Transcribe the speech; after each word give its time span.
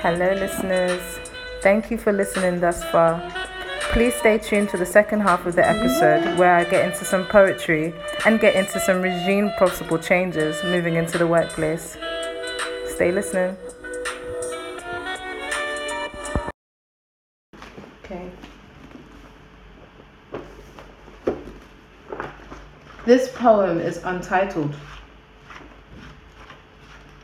Hello, 0.00 0.32
listeners. 0.32 1.02
Thank 1.60 1.90
you 1.90 1.98
for 1.98 2.12
listening 2.12 2.60
thus 2.60 2.84
far. 2.84 3.20
Please 3.90 4.14
stay 4.14 4.38
tuned 4.38 4.68
to 4.68 4.76
the 4.76 4.86
second 4.86 5.22
half 5.22 5.44
of 5.44 5.56
the 5.56 5.68
episode 5.68 6.38
where 6.38 6.54
I 6.54 6.62
get 6.62 6.84
into 6.84 7.04
some 7.04 7.26
poetry 7.26 7.92
and 8.24 8.38
get 8.38 8.54
into 8.54 8.78
some 8.78 9.02
regime 9.02 9.50
possible 9.58 9.98
changes 9.98 10.62
moving 10.62 10.94
into 10.94 11.18
the 11.18 11.26
workplace. 11.26 11.96
Stay 12.86 13.10
listening. 13.10 13.56
Okay. 18.04 18.30
This 23.04 23.32
poem 23.34 23.80
is 23.80 23.96
untitled. 24.04 24.76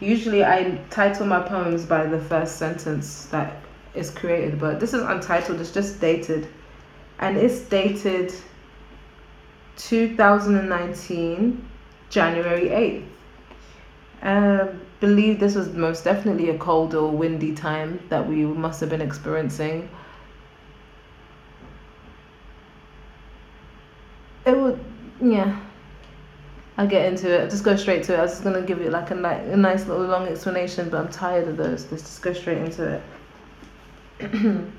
Usually, 0.05 0.45
I 0.45 0.79
title 0.91 1.27
my 1.27 1.41
poems 1.41 1.87
by 1.87 2.05
the 2.05 2.19
first 2.19 2.57
sentence 2.57 3.25
that 3.27 3.57
is 3.95 4.11
created, 4.11 4.61
but 4.61 4.79
this 4.79 4.93
is 4.93 5.03
untitled, 5.03 5.61
it's 5.61 5.71
just 5.71 5.99
dated. 5.99 6.47
And 7.21 7.39
it's 7.39 7.61
dated 7.61 8.35
2019, 9.77 11.69
January 12.11 12.69
8th. 12.69 13.05
I 14.23 14.61
um, 14.61 14.81
believe 15.01 15.41
this 15.41 15.55
was 15.55 15.73
most 15.73 16.05
definitely 16.05 16.51
a 16.51 16.59
cold 16.59 16.95
or 16.95 17.11
windy 17.11 17.55
time 17.55 17.99
that 18.11 18.29
we 18.29 18.45
must 18.45 18.81
have 18.81 18.91
been 18.91 19.01
experiencing. 19.01 19.89
It 24.45 24.55
would, 24.55 24.85
yeah. 25.23 25.59
I'll 26.77 26.89
get 26.89 27.07
into 27.07 27.33
it. 27.33 27.43
I'll 27.43 27.51
just 27.51 27.63
go 27.63 27.77
straight 27.77 28.03
to 28.05 28.15
it. 28.15 28.19
I 28.19 28.23
was 28.23 28.33
just 28.33 28.45
gonna 28.45 28.63
give 28.63 28.81
you 28.81 28.91
like 28.91 29.11
a, 29.13 29.15
ni- 29.15 29.53
a 29.53 29.57
nice 29.57 29.87
little 29.87 30.07
long 30.07 30.27
explanation, 30.27 30.91
but 30.91 31.01
I'm 31.01 31.09
tired 31.09 31.47
of 31.47 31.57
those. 31.57 31.91
Let's 31.91 32.03
just 32.03 32.21
go 32.21 32.33
straight 32.33 32.59
into 32.59 33.01
it. 34.19 34.33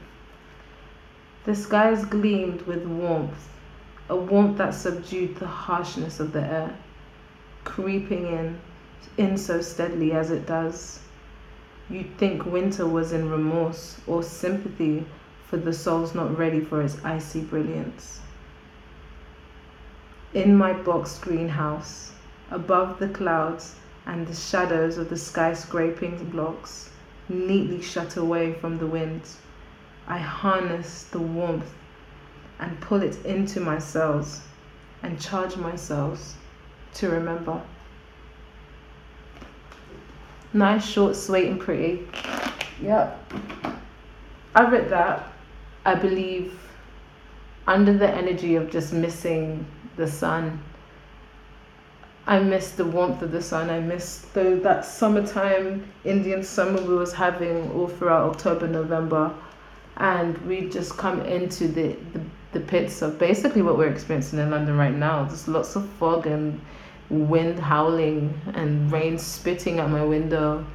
the 1.46 1.56
skies 1.56 2.04
gleamed 2.06 2.64
with 2.64 2.86
warmth, 2.86 3.50
a 4.10 4.16
warmth 4.16 4.58
that 4.58 4.74
subdued 4.74 5.38
the 5.38 5.48
harshness 5.48 6.20
of 6.20 6.34
the 6.34 6.42
air, 6.42 6.76
creeping 7.64 8.26
in, 8.28 8.60
in 9.18 9.38
so 9.38 9.62
steadily 9.62 10.12
as 10.12 10.32
it 10.32 10.46
does. 10.46 11.00
You'd 11.90 12.18
think 12.18 12.46
winter 12.46 12.86
was 12.88 13.14
in 13.14 13.30
remorse 13.30 14.02
or 14.06 14.22
sympathy 14.22 15.06
for 15.48 15.58
the 15.58 15.72
souls 15.72 16.14
not 16.14 16.38
ready 16.38 16.60
for 16.60 16.82
its 16.82 16.98
icy 17.06 17.42
brilliance 17.42 18.20
in 20.36 20.54
my 20.54 20.74
box 20.74 21.18
greenhouse, 21.18 22.12
above 22.52 23.00
the 23.00 23.08
clouds 23.08 23.76
and 24.06 24.28
the 24.28 24.36
shadows 24.36 24.98
of 24.98 25.10
the 25.10 25.16
skyscraping 25.16 26.30
blocks, 26.30 26.90
neatly 27.30 27.82
shut 27.82 28.18
away 28.18 28.54
from 28.54 28.78
the 28.78 28.86
wind, 28.86 29.22
I 30.08 30.18
harness 30.18 31.04
the 31.06 31.20
warmth 31.20 31.74
and 32.60 32.80
pull 32.82 33.02
it 33.02 33.26
into 33.26 33.62
my 33.62 33.80
cells 33.80 34.42
and 35.04 35.20
charge 35.20 35.56
my 35.56 35.78
cells 35.78 36.36
to 36.96 37.10
remember. 37.10 37.62
Nice, 40.52 40.86
short, 40.86 41.16
sweet, 41.16 41.48
and 41.48 41.60
pretty. 41.60 42.08
Yep. 42.82 43.34
I 44.54 44.70
read 44.70 44.90
that, 44.90 45.32
I 45.86 45.96
believe, 45.96 46.60
under 47.68 47.94
the 47.94 48.10
energy 48.10 48.56
of 48.56 48.70
just 48.70 48.94
missing 48.94 49.66
the 49.96 50.08
sun. 50.08 50.64
I 52.28 52.40
miss 52.40 52.72
the 52.72 52.86
warmth 52.86 53.22
of 53.22 53.32
the 53.32 53.42
sun. 53.42 53.70
I 53.70 53.80
miss 53.80 54.20
the, 54.34 54.60
that 54.64 54.84
summertime 54.86 55.92
Indian 56.04 56.44
summer 56.44 56.82
we 56.82 56.96
was 56.96 57.14
having 57.14 57.72
all 57.72 57.88
throughout 57.88 58.30
October, 58.32 58.68
November, 58.68 59.34
and 59.98 60.38
we 60.48 60.70
just 60.70 60.98
come 60.98 61.22
into 61.22 61.68
the, 61.68 61.96
the 62.14 62.22
the 62.56 62.62
pits 62.62 63.02
of 63.02 63.20
basically 63.20 63.62
what 63.62 63.78
we're 63.78 63.90
experiencing 63.90 64.40
in 64.40 64.50
London 64.50 64.78
right 64.78 64.96
now. 64.96 65.26
There's 65.26 65.48
lots 65.48 65.76
of 65.76 65.88
fog 66.00 66.26
and 66.26 66.60
wind 67.10 67.60
howling 67.60 68.34
and 68.54 68.90
rain 68.92 69.20
spitting 69.20 69.80
at 69.80 69.90
my 69.90 70.04
window, 70.04 70.66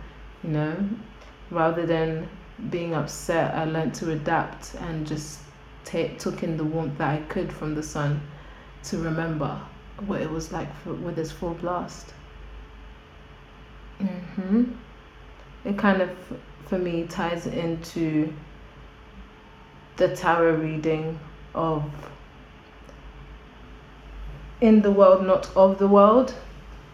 you 0.45 0.51
know. 0.51 0.77
Rather 1.51 1.87
than 1.87 2.29
being 2.69 2.95
upset, 2.95 3.55
I 3.55 3.65
learned 3.65 3.95
to 3.95 4.13
adapt 4.13 4.75
and 4.75 5.07
just 5.07 5.41
take, 5.91 6.19
took 6.19 6.43
in 6.43 6.57
the 6.57 6.65
warmth 6.65 6.99
that 6.99 7.11
I 7.11 7.23
could 7.25 7.53
from 7.53 7.75
the 7.75 7.83
sun 7.83 8.21
to 8.85 8.99
remember 8.99 9.61
what 10.07 10.21
it 10.21 10.31
was 10.31 10.53
like 10.53 10.75
for, 10.83 10.95
with 10.95 11.19
its 11.19 11.31
full 11.31 11.55
blast. 11.55 12.15
hmm 13.99 14.65
It 15.65 15.77
kind 15.77 16.01
of, 16.01 16.11
for 16.67 16.79
me, 16.79 17.07
ties 17.07 17.47
into 17.47 18.33
the 19.97 20.15
tarot 20.17 20.55
reading 20.57 21.19
of 21.55 21.85
in 24.61 24.83
the 24.83 24.91
world, 24.91 25.27
not 25.27 25.51
of 25.57 25.79
the 25.79 25.89
world. 25.89 26.35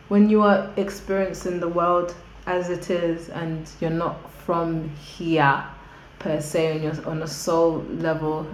When 0.08 0.30
you 0.30 0.42
are 0.42 0.70
experiencing 0.76 1.60
the 1.60 1.68
world 1.68 2.14
as 2.46 2.70
it 2.70 2.90
is 2.90 3.28
and 3.28 3.68
you're 3.80 3.90
not 3.90 4.30
from 4.32 4.88
here 4.90 5.64
per 6.20 6.40
se 6.40 6.76
on, 6.76 6.82
your, 6.82 7.08
on 7.08 7.22
a 7.22 7.26
soul 7.26 7.84
level 7.90 8.46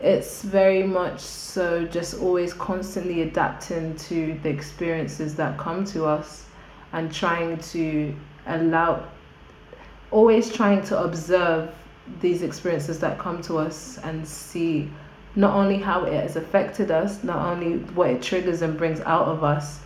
it's 0.00 0.42
very 0.42 0.82
much 0.84 1.18
so 1.20 1.84
just 1.84 2.20
always 2.20 2.52
constantly 2.54 3.22
adapting 3.22 3.96
to 3.96 4.38
the 4.42 4.48
experiences 4.48 5.34
that 5.34 5.58
come 5.58 5.84
to 5.84 6.04
us 6.04 6.44
and 6.92 7.12
trying 7.12 7.58
to 7.58 8.14
allow 8.46 9.04
always 10.10 10.52
trying 10.52 10.82
to 10.82 10.98
observe 11.02 11.74
these 12.20 12.42
experiences 12.42 12.98
that 13.00 13.18
come 13.18 13.42
to 13.42 13.58
us 13.58 13.98
and 14.04 14.26
see 14.26 14.88
not 15.34 15.54
only 15.54 15.76
how 15.76 16.04
it 16.04 16.12
has 16.12 16.36
affected 16.36 16.90
us 16.90 17.24
not 17.24 17.44
only 17.46 17.78
what 17.94 18.08
it 18.08 18.22
triggers 18.22 18.62
and 18.62 18.78
brings 18.78 19.00
out 19.00 19.26
of 19.26 19.42
us 19.42 19.80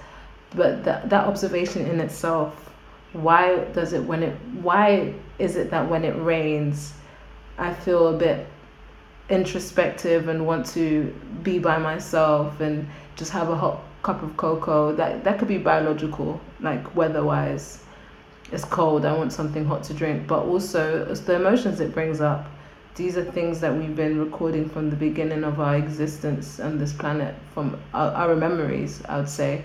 but 0.55 0.85
that, 0.85 1.09
that 1.09 1.27
observation 1.27 1.87
in 1.87 1.99
itself 2.01 2.71
why 3.15 3.57
does 3.73 3.95
it 3.95 4.03
when 4.05 4.23
it 4.23 4.35
why 4.61 5.13
is 5.39 5.57
it 5.57 5.71
that 5.71 5.89
when 5.89 6.05
it 6.05 6.15
rains 6.23 6.93
i 7.59 7.73
feel 7.73 8.15
a 8.15 8.17
bit 8.17 8.47
introspective 9.33 10.29
and 10.29 10.47
want 10.47 10.67
to 10.67 11.13
be 11.43 11.59
by 11.59 11.79
myself 11.79 12.61
and 12.61 12.87
just 13.17 13.31
have 13.31 13.49
a 13.49 13.57
hot 13.57 13.81
cup 14.03 14.23
of 14.23 14.37
cocoa 14.37 14.93
that 14.93 15.25
that 15.25 15.39
could 15.39 15.49
be 15.49 15.57
biological 15.57 16.39
like 16.61 16.95
weather 16.95 17.25
wise 17.25 17.83
it's 18.53 18.65
cold 18.65 19.07
i 19.07 19.17
want 19.17 19.33
something 19.33 19.65
hot 19.65 19.83
to 19.83 19.95
drink 19.95 20.27
but 20.27 20.41
also 20.41 21.07
it's 21.11 21.21
the 21.21 21.35
emotions 21.35 21.81
it 21.81 21.93
brings 21.95 22.21
up. 22.21 22.47
These 22.95 23.17
are 23.17 23.25
things 23.25 23.59
that 23.61 23.75
we've 23.75 23.97
been 23.97 24.19
recording 24.19 24.69
from 24.69 24.91
the 24.91 24.97
beginning 24.97 25.45
of 25.45 25.61
our 25.61 25.77
existence 25.77 26.61
on 26.61 26.77
this 26.77 26.93
planet 26.93 27.35
from 27.55 27.81
our, 27.95 28.13
our 28.13 28.37
memories 28.37 29.03
i 29.09 29.17
would 29.17 29.31
say 29.31 29.65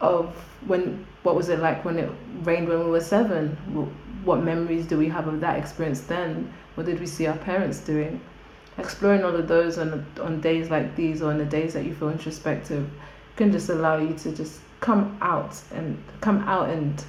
of 0.00 0.26
when 0.68 1.04
what 1.24 1.34
was 1.34 1.48
it 1.48 1.58
like 1.58 1.84
when 1.84 1.98
it 1.98 2.08
rained 2.44 2.68
when 2.68 2.84
we 2.84 2.90
were 2.90 3.00
seven 3.00 3.56
what 4.24 4.42
memories 4.42 4.86
do 4.86 4.98
we 4.98 5.08
have 5.08 5.28
of 5.28 5.40
that 5.40 5.58
experience 5.58 6.00
then 6.00 6.52
what 6.78 6.86
did 6.86 7.00
we 7.00 7.06
see 7.06 7.26
our 7.26 7.36
parents 7.36 7.80
doing? 7.80 8.20
Exploring 8.78 9.24
all 9.24 9.34
of 9.34 9.48
those 9.48 9.78
on 9.78 10.06
on 10.20 10.40
days 10.40 10.70
like 10.70 10.94
these 10.94 11.20
or 11.22 11.32
on 11.32 11.38
the 11.38 11.44
days 11.44 11.74
that 11.74 11.84
you 11.84 11.92
feel 11.92 12.08
introspective 12.08 12.88
can 13.34 13.50
just 13.50 13.68
allow 13.68 13.98
you 13.98 14.14
to 14.14 14.30
just 14.30 14.60
come 14.78 15.18
out 15.20 15.60
and 15.72 16.00
come 16.20 16.38
out 16.42 16.68
and 16.68 17.04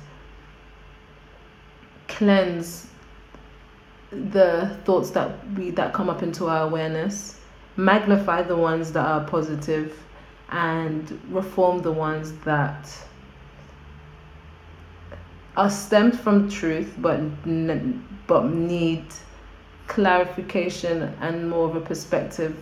cleanse 2.07 2.87
the 4.09 4.75
thoughts 4.85 5.11
that 5.11 5.29
we 5.55 5.69
that 5.69 5.93
come 5.93 6.09
up 6.09 6.23
into 6.23 6.47
our 6.47 6.65
awareness, 6.65 7.39
magnify 7.77 8.41
the 8.41 8.57
ones 8.57 8.91
that 8.93 9.05
are 9.05 9.23
positive, 9.25 9.95
and 10.49 11.21
reform 11.29 11.83
the 11.83 11.91
ones 11.91 12.31
that 12.39 12.91
are 15.59 15.69
stemmed 15.69 16.17
from 16.17 16.49
truth 16.49 16.95
but 16.99 17.19
but 18.27 18.45
need 18.45 19.03
clarification 19.87 21.13
and 21.19 21.49
more 21.49 21.67
of 21.67 21.75
a 21.75 21.81
perspective 21.81 22.55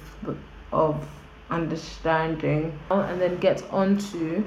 of 0.72 1.08
understanding. 1.52 2.78
And 2.90 3.22
then 3.22 3.38
get 3.38 3.64
onto 3.70 4.44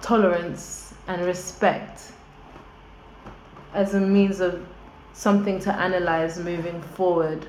tolerance 0.00 0.94
and 1.08 1.26
respect 1.26 2.12
as 3.74 3.94
a 3.94 4.00
means 4.00 4.38
of 4.38 4.64
something 5.14 5.58
to 5.60 5.72
analyze 5.74 6.38
moving 6.38 6.80
forward 6.94 7.48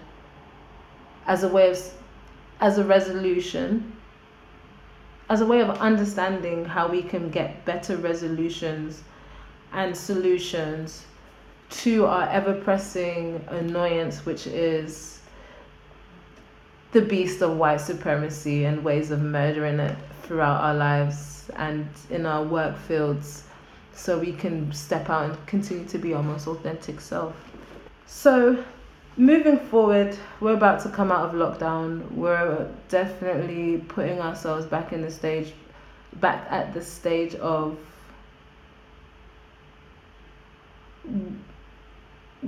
as 1.28 1.44
a 1.44 1.48
way 1.48 1.70
of 1.70 1.80
as 2.62 2.80
a 2.80 2.84
resolution 2.84 3.96
as 5.32 5.40
a 5.40 5.46
way 5.46 5.62
of 5.62 5.70
understanding 5.80 6.66
how 6.66 6.90
we 6.90 7.02
can 7.02 7.30
get 7.30 7.64
better 7.64 7.96
resolutions 7.96 9.02
and 9.72 9.96
solutions 9.96 11.06
to 11.70 12.06
our 12.06 12.28
ever 12.28 12.54
pressing 12.54 13.42
annoyance, 13.48 14.26
which 14.26 14.46
is 14.46 15.22
the 16.92 17.02
beast 17.02 17.42
of 17.42 17.56
white 17.56 17.80
supremacy 17.80 18.66
and 18.66 18.84
ways 18.84 19.10
of 19.10 19.22
murdering 19.22 19.80
it 19.80 19.96
throughout 20.24 20.60
our 20.62 20.74
lives 20.74 21.50
and 21.56 21.88
in 22.10 22.26
our 22.26 22.44
work 22.44 22.78
fields 22.78 23.44
so 23.96 24.20
we 24.20 24.34
can 24.34 24.70
step 24.74 25.10
out 25.10 25.30
and 25.30 25.48
continue 25.48 25.86
to 25.86 25.98
be 25.98 26.14
our 26.14 26.22
most 26.22 26.46
authentic 26.46 27.00
self. 27.00 27.34
So, 28.06 28.62
moving 29.22 29.60
forward, 29.60 30.18
we're 30.40 30.56
about 30.56 30.82
to 30.82 30.90
come 30.90 31.12
out 31.12 31.30
of 31.30 31.36
lockdown. 31.36 32.10
We're 32.12 32.68
definitely 32.90 33.78
putting 33.88 34.20
ourselves 34.20 34.66
back 34.66 34.94
in 34.94 35.04
the 35.04 35.12
stage, 35.12 35.54
back 36.14 36.48
at 36.50 36.74
the 36.74 36.84
stage 36.84 37.36
of 37.36 37.78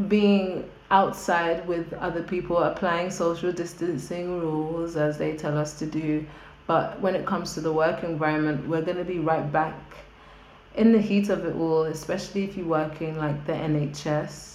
being 0.08 0.68
outside 0.90 1.68
with 1.68 1.94
other 1.94 2.24
people, 2.24 2.58
applying 2.58 3.12
social 3.12 3.52
distancing 3.52 4.40
rules 4.40 4.96
as 4.96 5.20
they 5.20 5.38
tell 5.38 5.56
us 5.56 5.78
to 5.78 5.86
do. 5.86 6.25
But 6.66 7.00
when 7.00 7.14
it 7.14 7.28
comes 7.28 7.54
to 7.54 7.62
the 7.62 7.72
work 7.72 8.04
environment, 8.04 8.68
we're 8.68 8.81
going 8.81 8.98
to 8.98 9.06
be 9.06 9.20
right 9.20 9.52
back 9.52 9.78
in 10.74 10.92
the 10.92 11.00
heat 11.00 11.30
of 11.30 11.46
it 11.46 11.56
all, 11.56 11.84
especially 11.84 12.46
if 12.46 12.58
you 12.58 12.66
work 12.66 13.00
in 13.00 13.16
like 13.18 13.46
the 13.46 13.54
NHS 13.54 14.54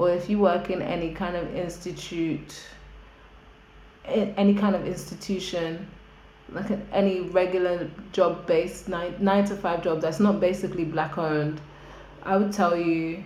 or 0.00 0.10
if 0.10 0.30
you 0.30 0.38
work 0.38 0.70
in 0.70 0.80
any 0.80 1.12
kind 1.12 1.36
of 1.36 1.54
institute, 1.54 2.64
in 4.06 4.34
any 4.38 4.54
kind 4.54 4.74
of 4.74 4.86
institution, 4.86 5.86
like 6.50 6.70
any 6.90 7.20
regular 7.20 7.86
job 8.12 8.46
based 8.46 8.88
nine, 8.88 9.14
nine 9.20 9.44
to 9.44 9.54
five 9.54 9.84
job 9.84 10.00
that's 10.00 10.18
not 10.18 10.40
basically 10.40 10.84
black 10.84 11.18
owned, 11.18 11.60
I 12.22 12.38
would 12.38 12.50
tell 12.50 12.74
you 12.74 13.22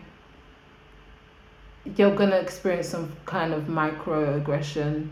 you're 1.94 2.16
gonna 2.16 2.38
experience 2.38 2.88
some 2.88 3.12
kind 3.24 3.54
of 3.54 3.64
microaggression 3.64 5.10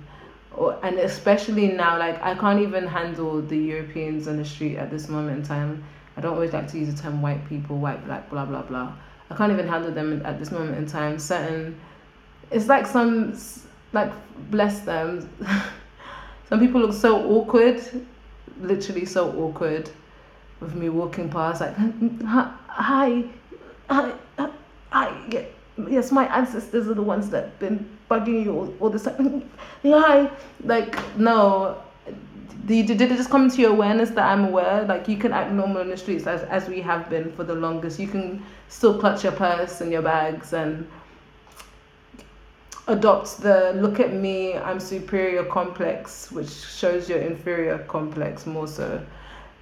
or 0.57 0.77
and 0.83 0.99
especially 0.99 1.69
now 1.69 1.97
like 1.97 2.21
I 2.25 2.35
can't 2.35 2.61
even 2.61 2.89
handle 2.89 3.41
the 3.41 3.57
Europeans 3.57 4.27
on 4.27 4.37
the 4.37 4.45
street 4.45 4.79
at 4.79 4.91
this 4.91 5.09
moment 5.09 5.39
in 5.39 5.45
time. 5.45 5.85
I 6.17 6.23
don't 6.23 6.35
always 6.35 6.53
like 6.53 6.67
to 6.73 6.79
use 6.81 6.93
the 6.93 7.01
term 7.01 7.23
white 7.23 7.49
people, 7.49 7.79
white 7.79 8.05
black, 8.05 8.29
blah 8.31 8.47
blah 8.47 8.63
blah. 8.63 8.95
I 9.33 9.37
can't 9.37 9.53
even 9.53 9.67
handle 9.67 9.91
them 9.91 10.21
at 10.27 10.39
this 10.39 10.51
moment 10.51 10.77
in 10.77 10.87
time. 10.87 11.19
Certain 11.19 11.81
it's 12.51 12.69
like 12.69 12.87
some 12.87 13.39
like 13.93 14.13
bless 14.51 14.81
them. 14.81 15.29
some 16.49 16.61
people 16.61 16.83
look 16.83 16.93
so 16.93 17.25
awkward, 17.25 17.83
literally 18.61 19.07
so 19.07 19.33
awkward 19.33 19.91
with 20.61 20.75
me 20.75 20.91
walking 20.91 21.29
past 21.31 21.61
like 21.61 21.75
hi 22.23 23.25
hi 23.89 24.13
hi, 24.93 25.47
yes, 25.89 26.13
my 26.13 26.27
ancestors 26.37 26.89
are 26.89 26.95
the 26.95 27.03
ones 27.03 27.31
that 27.31 27.59
been 27.59 27.89
bugging 28.11 28.45
you 28.45 28.53
all, 28.53 28.75
all 28.81 28.91
this 28.91 29.05
time. 29.05 29.51
Hi, 29.83 30.31
like 30.65 30.95
no. 31.17 31.83
Did, 32.67 32.87
did 32.87 33.01
it 33.01 33.17
just 33.17 33.31
come 33.31 33.51
to 33.51 33.61
your 33.61 33.71
awareness 33.71 34.11
that 34.11 34.25
I'm 34.25 34.45
aware? 34.45 34.85
Like 34.85 35.09
you 35.09 35.17
can 35.17 35.33
act 35.33 35.53
normal 35.53 35.83
in 35.83 35.89
the 35.89 35.97
streets 35.97 36.27
as, 36.27 36.43
as 36.45 36.69
we 36.69 36.81
have 36.81 37.11
been 37.11 37.33
for 37.33 37.45
the 37.45 37.55
longest. 37.55 37.99
You 37.99 38.09
can 38.09 38.45
still 38.69 38.99
clutch 38.99 39.25
your 39.25 39.33
purse 39.33 39.81
and 39.81 39.91
your 39.91 40.03
bags 40.03 40.53
and 40.53 40.89
adopt 42.89 43.41
the 43.41 43.73
look 43.77 44.01
at 44.01 44.13
me, 44.13 44.57
I'm 44.57 44.81
superior 44.81 45.45
complex, 45.45 46.31
which 46.33 46.51
shows 46.51 47.09
your 47.09 47.19
inferior 47.19 47.79
complex 47.79 48.47
more 48.47 48.67
so. 48.67 49.05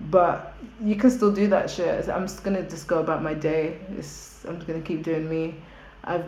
But 0.08 0.54
you 0.82 0.96
can 0.96 1.10
still 1.10 1.32
do 1.32 1.46
that 1.48 1.70
shit. 1.70 2.08
I'm 2.08 2.26
just 2.26 2.42
gonna 2.42 2.68
just 2.68 2.86
go 2.86 3.00
about 3.00 3.22
my 3.22 3.34
day. 3.34 3.78
It's, 3.98 4.44
I'm 4.46 4.56
just 4.56 4.66
gonna 4.66 4.80
keep 4.80 5.02
doing 5.02 5.28
me. 5.28 5.56
I've 6.04 6.24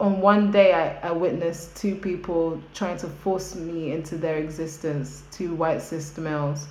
on 0.00 0.20
one 0.20 0.50
day 0.50 0.72
I, 0.72 1.08
I 1.08 1.12
witnessed 1.12 1.76
two 1.76 1.94
people 1.94 2.60
trying 2.74 2.96
to 2.98 3.06
force 3.06 3.54
me 3.54 3.92
into 3.92 4.16
their 4.16 4.38
existence, 4.38 5.22
two 5.30 5.54
white 5.54 5.82
sister 5.82 6.20
males 6.20 6.66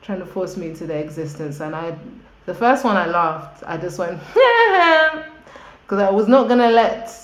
trying 0.00 0.18
to 0.18 0.26
force 0.26 0.56
me 0.56 0.66
into 0.68 0.86
their 0.86 1.00
existence 1.00 1.60
and 1.60 1.76
I 1.76 1.96
the 2.44 2.54
first 2.54 2.84
one 2.84 2.96
I 2.96 3.06
laughed. 3.06 3.62
I 3.64 3.76
just 3.76 3.98
went 3.98 4.18
because 5.82 6.00
I 6.00 6.10
was 6.10 6.26
not 6.26 6.48
gonna 6.48 6.70
let 6.70 7.14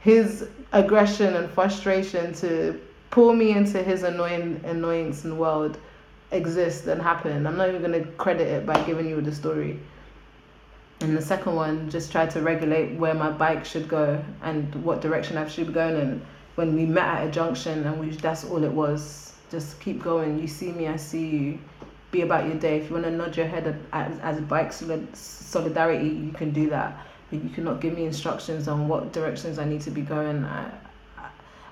his 0.00 0.48
aggression 0.72 1.34
and 1.34 1.50
frustration 1.50 2.32
to 2.34 2.80
pull 3.10 3.34
me 3.34 3.50
into 3.50 3.82
his 3.82 4.04
annoying 4.04 4.60
annoyance 4.64 5.22
the 5.22 5.34
world 5.34 5.78
exist 6.30 6.86
and 6.86 7.02
happen. 7.02 7.46
I'm 7.46 7.56
not 7.56 7.68
even 7.70 7.82
gonna 7.82 8.04
credit 8.04 8.46
it 8.46 8.66
by 8.66 8.80
giving 8.84 9.08
you 9.08 9.20
the 9.20 9.34
story 9.34 9.80
and 11.02 11.16
the 11.16 11.22
second 11.22 11.56
one 11.56 11.90
just 11.90 12.12
tried 12.12 12.30
to 12.30 12.40
regulate 12.40 12.96
where 12.96 13.14
my 13.14 13.30
bike 13.30 13.64
should 13.64 13.88
go 13.88 14.22
and 14.42 14.72
what 14.84 15.00
direction 15.00 15.36
I 15.36 15.48
should 15.48 15.66
be 15.66 15.72
going 15.72 15.96
in. 15.96 16.22
When 16.54 16.74
we 16.74 16.86
met 16.86 17.06
at 17.06 17.26
a 17.26 17.30
junction 17.30 17.84
and 17.84 17.98
we 17.98 18.10
that's 18.10 18.44
all 18.44 18.62
it 18.62 18.70
was. 18.70 19.34
Just 19.50 19.80
keep 19.80 20.02
going. 20.02 20.38
You 20.38 20.46
see 20.46 20.70
me, 20.70 20.86
I 20.86 20.96
see 20.96 21.26
you. 21.26 21.58
Be 22.10 22.20
about 22.22 22.46
your 22.46 22.56
day. 22.56 22.78
If 22.78 22.88
you 22.88 22.94
want 22.94 23.04
to 23.06 23.10
nod 23.10 23.36
your 23.36 23.46
head 23.46 23.80
as, 23.92 24.18
as 24.20 24.40
bike 24.42 24.72
solidarity, 24.72 26.08
you 26.08 26.30
can 26.32 26.52
do 26.52 26.70
that. 26.70 27.06
But 27.30 27.42
you 27.42 27.50
cannot 27.50 27.80
give 27.80 27.96
me 27.96 28.04
instructions 28.04 28.68
on 28.68 28.86
what 28.86 29.12
directions 29.12 29.58
I 29.58 29.64
need 29.64 29.80
to 29.82 29.90
be 29.90 30.02
going. 30.02 30.44
I, 30.44 30.70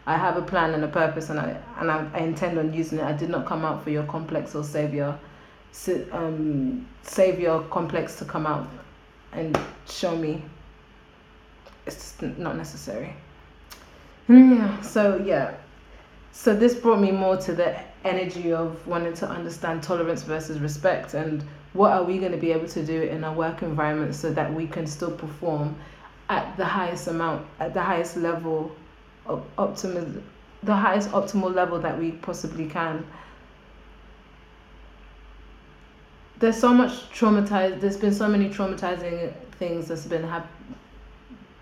I 0.07 0.17
have 0.17 0.37
a 0.39 0.43
plan 0.43 0.75
and 0.75 0.83
a 0.83 0.89
purpose, 0.89 1.31
and 1.31 1.39
I 1.39 1.57
and 1.79 1.91
I, 1.91 2.09
I 2.15 2.21
intend 2.21 2.59
on 2.59 2.73
using 2.73 2.99
it. 2.99 3.05
I 3.05 3.13
did 3.13 3.29
not 3.29 3.47
come 3.47 3.65
out 3.65 3.85
for 3.85 3.91
your 3.91 4.05
complex 4.05 4.55
or 4.55 4.65
savior, 4.65 5.19
um, 6.13 6.87
savior 7.03 7.61
complex 7.71 8.17
to 8.17 8.25
come 8.25 8.47
out 8.47 8.67
and 9.33 9.59
show 9.89 10.17
me 10.17 10.43
it's 11.87 12.21
not 12.21 12.57
necessary. 12.57 13.15
Mm, 14.29 14.57
yeah, 14.57 14.81
so 14.81 15.23
yeah. 15.25 15.55
So 16.33 16.55
this 16.55 16.75
brought 16.75 17.01
me 17.01 17.11
more 17.11 17.37
to 17.39 17.55
the 17.55 17.77
energy 18.05 18.53
of 18.53 18.87
wanting 18.87 19.15
to 19.15 19.29
understand 19.29 19.83
tolerance 19.83 20.23
versus 20.23 20.59
respect 20.59 21.15
and 21.15 21.45
what 21.73 21.93
are 21.93 22.03
we 22.03 22.19
going 22.19 22.33
to 22.33 22.39
be 22.39 22.51
able 22.51 22.69
to 22.69 22.85
do 22.85 23.03
in 23.03 23.25
our 23.25 23.35
work 23.35 23.63
environment 23.63 24.15
so 24.15 24.33
that 24.33 24.53
we 24.53 24.67
can 24.67 24.87
still 24.87 25.11
perform 25.11 25.77
at 26.29 26.57
the 26.57 26.65
highest 26.65 27.09
amount 27.09 27.47
at 27.59 27.75
the 27.75 27.83
highest 27.83 28.17
level 28.17 28.75
of 29.27 29.45
optimism 29.59 30.23
the 30.63 30.75
highest 30.75 31.11
optimal 31.11 31.55
level 31.55 31.79
that 31.79 31.99
we 31.99 32.13
possibly 32.13 32.67
can 32.67 33.05
there's 36.41 36.59
so 36.59 36.75
much 36.75 37.11
traumatized 37.11 37.81
there's 37.81 37.97
been 37.97 38.13
so 38.13 38.29
many 38.29 38.49
traumatizing 38.49 39.33
things 39.59 39.89
that's 39.89 40.07
been 40.07 40.25
happening 40.25 40.77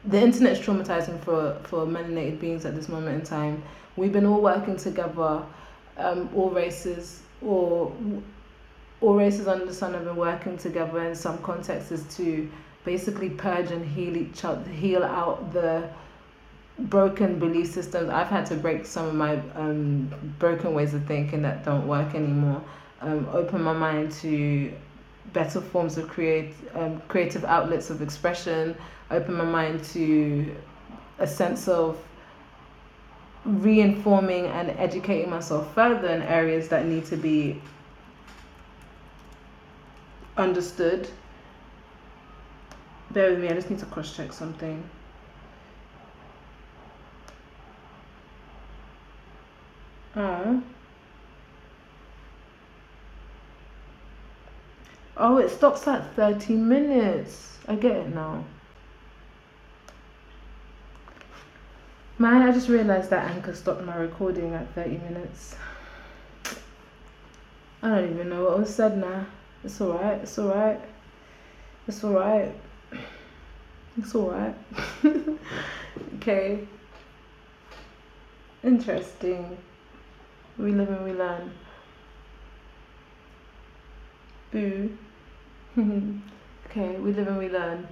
the 0.08 0.20
internet 0.20 0.52
is 0.52 0.58
traumatizing 0.58 1.20
for 1.20 1.58
for 1.64 1.86
melanated 1.86 2.40
beings 2.40 2.64
at 2.64 2.75
this 2.75 2.88
moment 2.88 3.20
in 3.20 3.26
time. 3.26 3.62
We've 3.96 4.12
been 4.12 4.26
all 4.26 4.40
working 4.40 4.76
together 4.76 5.44
um, 5.96 6.30
all 6.34 6.50
races 6.50 7.20
or 7.42 7.92
all 9.00 9.14
races 9.14 9.46
under 9.48 9.66
the 9.66 9.75
sun 9.75 9.94
have 9.94 10.04
been 10.04 10.16
working 10.16 10.56
together 10.56 11.04
in 11.04 11.14
some 11.14 11.38
contexts 11.38 12.16
to 12.16 12.50
basically 12.85 13.30
purge 13.30 13.70
and 13.70 13.85
heal 13.85 14.16
each 14.16 14.44
other 14.44 14.68
heal 14.70 15.04
out 15.04 15.52
the 15.52 15.88
broken 16.78 17.38
belief 17.40 17.73
systems. 17.73 18.08
I've 18.08 18.28
had 18.28 18.47
to 18.47 18.54
break 18.54 18.87
some 18.87 19.06
of 19.08 19.14
my 19.14 19.40
um, 19.56 20.11
broken 20.38 20.75
ways 20.75 20.94
of 20.94 21.04
thinking 21.06 21.42
that 21.42 21.64
don't 21.64 21.87
work 21.88 22.14
anymore 22.14 22.62
um, 23.00 23.28
open 23.33 23.62
my 23.62 23.73
mind 23.73 24.12
to 24.12 24.73
better 25.33 25.61
forms 25.61 25.99
of 25.99 26.09
create 26.09 26.55
um, 26.75 27.00
creative 27.09 27.45
outlets 27.45 27.90
of 27.90 28.00
expression 28.00 28.75
open 29.11 29.35
my 29.35 29.45
mind 29.45 29.85
to 29.85 30.55
a 31.19 31.26
sense 31.26 31.69
of 31.69 31.99
reinforming 33.45 34.47
and 34.47 34.71
educating 34.71 35.31
myself 35.31 35.73
further 35.75 36.09
in 36.09 36.23
areas 36.23 36.69
that 36.69 36.87
need 36.87 37.05
to 37.07 37.17
be 37.17 37.61
understood. 40.37 41.09
Bear 43.11 43.31
with 43.31 43.40
me 43.40 43.49
i 43.49 43.55
just 43.55 43.71
need 43.71 43.78
to 43.78 43.87
cross 43.87 44.14
check 44.14 44.33
something. 44.33 44.83
Oh 50.14 50.62
Oh, 55.20 55.38
it 55.38 55.50
stops 55.50 55.88
at 55.88 56.14
30 56.14 56.54
minutes. 56.54 57.58
I 57.66 57.75
get 57.75 57.96
it 57.96 58.14
now. 58.14 58.44
Man, 62.18 62.42
I 62.42 62.52
just 62.52 62.68
realized 62.68 63.10
that 63.10 63.28
Anchor 63.30 63.54
stopped 63.54 63.82
my 63.82 63.96
recording 63.96 64.54
at 64.54 64.72
30 64.75 64.98
minutes. 64.98 65.56
I 67.82 67.88
don't 67.88 68.10
even 68.10 68.28
know 68.28 68.44
what 68.44 68.60
was 68.60 68.75
said 68.75 68.96
now. 68.98 69.26
It's 69.64 69.80
alright, 69.80 70.20
it's 70.22 70.38
alright. 70.38 70.80
It's 71.88 72.04
alright. 72.04 72.54
It's 73.96 74.14
alright. 74.14 74.54
okay. 76.16 76.66
Interesting. 78.62 79.58
We 80.58 80.72
live 80.72 80.90
and 80.90 81.04
we 81.04 81.12
learn. 81.12 81.52
Boo. 84.52 84.96
okay, 86.66 86.97
we 86.97 87.12
live 87.12 87.28
and 87.28 87.38
we 87.38 87.49
learn. 87.49 87.87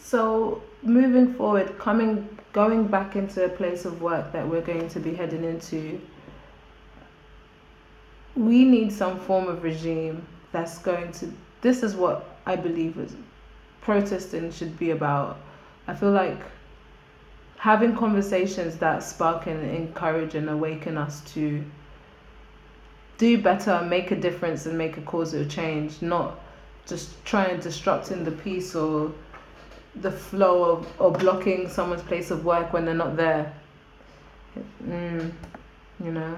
So 0.00 0.62
moving 0.82 1.34
forward, 1.34 1.76
coming 1.78 2.28
going 2.52 2.86
back 2.86 3.16
into 3.16 3.44
a 3.44 3.48
place 3.48 3.84
of 3.84 4.00
work 4.00 4.32
that 4.32 4.48
we're 4.48 4.60
going 4.60 4.88
to 4.88 5.00
be 5.00 5.14
heading 5.14 5.42
into, 5.42 6.00
we 8.36 8.64
need 8.64 8.92
some 8.92 9.18
form 9.18 9.48
of 9.48 9.62
regime 9.62 10.26
that's 10.52 10.78
going 10.78 11.10
to 11.12 11.32
this 11.60 11.82
is 11.82 11.96
what 11.96 12.38
I 12.46 12.54
believe 12.54 12.98
is 12.98 13.16
protesting 13.80 14.52
should 14.52 14.78
be 14.78 14.90
about. 14.90 15.38
I 15.88 15.94
feel 15.94 16.12
like 16.12 16.38
having 17.56 17.96
conversations 17.96 18.76
that 18.76 19.02
spark 19.02 19.46
and 19.46 19.68
encourage 19.68 20.36
and 20.36 20.48
awaken 20.48 20.96
us 20.96 21.22
to 21.32 21.64
do 23.18 23.38
better, 23.38 23.82
make 23.82 24.10
a 24.10 24.16
difference, 24.16 24.66
and 24.66 24.76
make 24.76 24.96
a 24.96 25.02
cause 25.02 25.34
of 25.34 25.48
change, 25.48 26.02
not 26.02 26.38
just 26.86 27.24
trying 27.24 27.58
disrupting 27.60 28.24
the 28.24 28.30
peace 28.30 28.74
or 28.74 29.12
the 29.96 30.10
flow 30.10 30.64
of 30.64 31.00
or 31.00 31.10
blocking 31.10 31.68
someone's 31.68 32.02
place 32.02 32.30
of 32.30 32.44
work 32.44 32.72
when 32.72 32.84
they're 32.84 32.94
not 32.94 33.16
there. 33.16 33.52
Mm, 34.84 35.32
you 36.04 36.12
know 36.12 36.36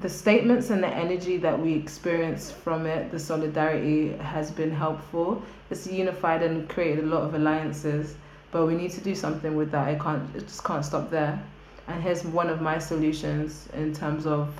the 0.00 0.08
statements 0.08 0.70
and 0.70 0.82
the 0.82 0.88
energy 0.88 1.36
that 1.38 1.58
we 1.58 1.72
experience 1.72 2.50
from 2.50 2.86
it, 2.86 3.10
the 3.10 3.18
solidarity 3.18 4.12
has 4.18 4.50
been 4.50 4.70
helpful. 4.70 5.42
It's 5.70 5.86
unified 5.86 6.42
and 6.42 6.68
created 6.68 7.04
a 7.04 7.06
lot 7.06 7.22
of 7.22 7.34
alliances, 7.34 8.14
but 8.50 8.66
we 8.66 8.74
need 8.74 8.90
to 8.92 9.00
do 9.00 9.14
something 9.14 9.56
with 9.56 9.70
that. 9.72 9.88
I 9.88 9.94
can't, 9.94 10.34
it 10.34 10.40
just 10.40 10.64
can't 10.64 10.84
stop 10.84 11.10
there. 11.10 11.42
And 11.88 12.02
here's 12.02 12.24
one 12.24 12.48
of 12.48 12.60
my 12.60 12.78
solutions 12.78 13.68
in 13.74 13.92
terms 13.92 14.26
of 14.26 14.54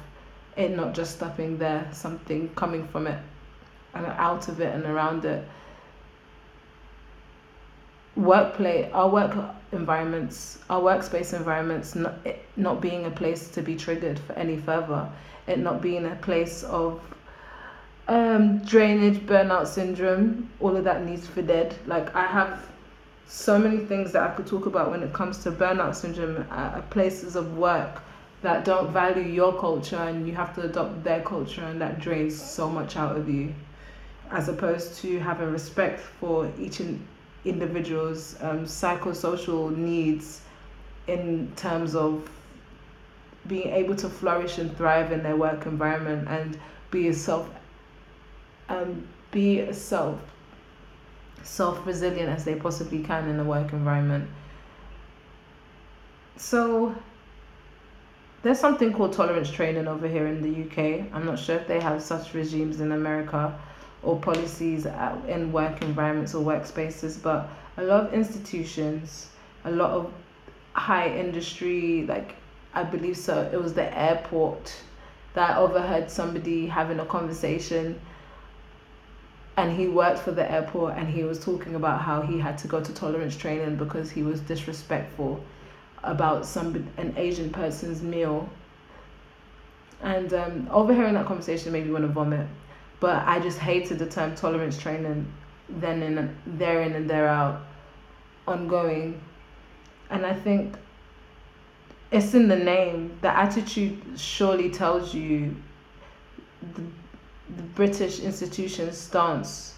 it 0.56 0.76
not 0.76 0.94
just 0.94 1.16
stopping 1.16 1.58
there, 1.58 1.88
something 1.92 2.48
coming 2.54 2.86
from 2.88 3.06
it 3.06 3.18
and 3.94 4.06
out 4.06 4.48
of 4.48 4.60
it 4.60 4.74
and 4.74 4.84
around 4.84 5.24
it. 5.24 5.46
Workplace 8.16 8.90
our 8.92 9.08
work 9.08 9.34
environments 9.72 10.58
our 10.70 10.80
workspace 10.80 11.36
environments 11.36 11.96
not, 11.96 12.14
not 12.56 12.80
being 12.80 13.06
a 13.06 13.10
place 13.10 13.48
to 13.48 13.62
be 13.62 13.74
triggered 13.74 14.18
for 14.20 14.34
any 14.34 14.56
further. 14.56 15.08
It 15.46 15.58
not 15.58 15.82
being 15.82 16.06
a 16.06 16.14
place 16.16 16.62
of 16.64 17.00
um, 18.06 18.58
drainage 18.58 19.18
burnout 19.26 19.66
syndrome 19.66 20.50
all 20.60 20.76
of 20.76 20.84
that 20.84 21.04
needs 21.04 21.26
be 21.28 21.42
dead. 21.42 21.74
Like 21.86 22.14
i 22.14 22.26
have 22.26 22.68
so 23.26 23.58
many 23.58 23.78
things 23.78 24.12
that 24.12 24.22
i 24.22 24.34
could 24.34 24.46
talk 24.46 24.66
about 24.66 24.90
when 24.90 25.02
it 25.02 25.12
comes 25.12 25.38
to 25.38 25.50
burnout 25.50 25.94
syndrome 25.94 26.46
at 26.50 26.88
places 26.90 27.36
of 27.36 27.56
work 27.56 28.02
that 28.42 28.64
don't 28.64 28.92
value 28.92 29.22
your 29.22 29.58
culture 29.58 29.96
and 29.96 30.26
you 30.28 30.34
have 30.34 30.54
to 30.54 30.62
adopt 30.62 31.02
their 31.02 31.22
culture 31.22 31.62
and 31.62 31.80
that 31.80 31.98
drains 31.98 32.40
so 32.40 32.68
much 32.68 32.96
out 32.96 33.16
of 33.16 33.28
you 33.28 33.54
as 34.30 34.48
opposed 34.48 34.96
to 34.96 35.18
having 35.18 35.50
respect 35.50 36.00
for 36.00 36.50
each 36.58 36.80
individuals' 37.44 38.36
um, 38.40 38.64
psychosocial 38.64 39.74
needs 39.74 40.40
in 41.06 41.50
terms 41.56 41.94
of 41.94 42.28
being 43.46 43.68
able 43.68 43.94
to 43.94 44.08
flourish 44.08 44.58
and 44.58 44.76
thrive 44.76 45.12
in 45.12 45.22
their 45.22 45.36
work 45.36 45.66
environment 45.66 46.26
and 46.28 46.58
be 46.90 47.08
a 47.08 47.14
self 47.14 47.48
um, 48.68 49.06
be 49.30 49.60
a 49.60 49.74
self 49.74 50.18
self 51.44 51.86
resilient 51.86 52.28
as 52.28 52.44
they 52.44 52.54
possibly 52.54 53.02
can 53.02 53.28
in 53.28 53.36
the 53.36 53.44
work 53.44 53.72
environment. 53.72 54.28
So 56.36 56.94
there's 58.42 58.58
something 58.58 58.92
called 58.92 59.12
tolerance 59.12 59.50
training 59.50 59.86
over 59.86 60.08
here 60.08 60.26
in 60.26 60.42
the 60.42 60.64
UK. 60.64 61.06
I'm 61.12 61.24
not 61.24 61.38
sure 61.38 61.56
if 61.56 61.66
they 61.66 61.80
have 61.80 62.02
such 62.02 62.34
regimes 62.34 62.80
in 62.80 62.92
America 62.92 63.58
or 64.02 64.18
policies 64.18 64.86
in 65.28 65.50
work 65.52 65.82
environments 65.82 66.34
or 66.34 66.44
workspaces, 66.44 67.22
but 67.22 67.48
a 67.76 67.82
lot 67.82 68.06
of 68.06 68.14
institutions, 68.14 69.28
a 69.64 69.70
lot 69.70 69.90
of 69.90 70.12
high 70.74 71.08
industry, 71.08 72.04
like 72.06 72.34
I 72.74 72.82
believe 72.82 73.16
so, 73.16 73.48
it 73.52 73.62
was 73.62 73.72
the 73.72 73.96
airport 73.96 74.74
that 75.34 75.50
I 75.50 75.56
overheard 75.56 76.10
somebody 76.10 76.66
having 76.66 77.00
a 77.00 77.06
conversation 77.06 78.00
and 79.56 79.76
he 79.76 79.86
worked 79.86 80.18
for 80.18 80.32
the 80.32 80.50
airport 80.50 80.96
and 80.96 81.08
he 81.08 81.22
was 81.22 81.38
talking 81.38 81.74
about 81.74 82.00
how 82.00 82.22
he 82.22 82.38
had 82.38 82.58
to 82.58 82.68
go 82.68 82.80
to 82.80 82.92
tolerance 82.92 83.36
training 83.36 83.76
because 83.76 84.10
he 84.10 84.22
was 84.22 84.40
disrespectful 84.40 85.42
about 86.02 86.44
some 86.44 86.86
an 86.96 87.14
Asian 87.16 87.50
person's 87.50 88.02
meal. 88.02 88.48
And 90.02 90.32
um, 90.34 90.68
overhearing 90.70 91.14
that 91.14 91.26
conversation 91.26 91.72
made 91.72 91.86
me 91.86 91.92
want 91.92 92.04
to 92.04 92.08
vomit. 92.08 92.46
But 93.00 93.26
I 93.26 93.38
just 93.40 93.58
hated 93.58 93.98
the 93.98 94.06
term 94.06 94.34
tolerance 94.34 94.76
training 94.78 95.32
then 95.68 96.02
and 96.02 96.36
there 96.58 96.82
in 96.82 96.92
and 96.92 97.08
there 97.08 97.28
out 97.28 97.62
ongoing. 98.46 99.20
And 100.10 100.26
I 100.26 100.34
think 100.34 100.76
it's 102.10 102.34
in 102.34 102.48
the 102.48 102.56
name. 102.56 103.16
The 103.22 103.36
attitude 103.36 104.02
surely 104.16 104.70
tells 104.70 105.14
you 105.14 105.56
the, 106.74 106.82
the 107.56 107.62
British 107.62 108.20
institution's 108.20 108.96
stance 108.96 109.74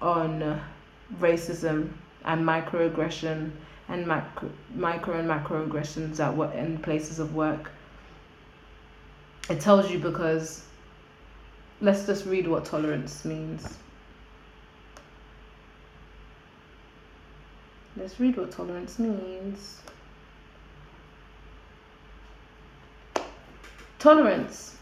on 0.00 0.42
uh, 0.42 0.64
racism 1.20 1.90
and 2.24 2.44
microaggression 2.44 3.50
and 3.88 4.06
macro, 4.06 4.50
micro 4.74 5.18
and 5.18 5.28
macroaggressions 5.28 6.20
at 6.20 6.34
what 6.34 6.54
in 6.54 6.78
places 6.78 7.18
of 7.18 7.34
work 7.34 7.70
it 9.50 9.60
tells 9.60 9.90
you 9.90 9.98
because 9.98 10.64
let's 11.80 12.06
just 12.06 12.26
read 12.26 12.46
what 12.46 12.64
tolerance 12.64 13.24
means. 13.24 13.76
Let's 17.96 18.18
read 18.18 18.36
what 18.36 18.50
tolerance 18.50 18.98
means. 18.98 19.80
Tolerance, 23.98 24.76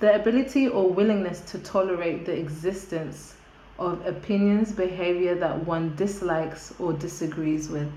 the 0.00 0.14
ability 0.14 0.68
or 0.68 0.88
willingness 0.90 1.40
to 1.40 1.58
tolerate 1.58 2.24
the 2.24 2.32
existence 2.38 3.34
of 3.78 4.04
opinions, 4.06 4.72
behavior 4.72 5.34
that 5.36 5.66
one 5.66 5.94
dislikes 5.96 6.74
or 6.78 6.92
disagrees 6.92 7.68
with. 7.68 7.90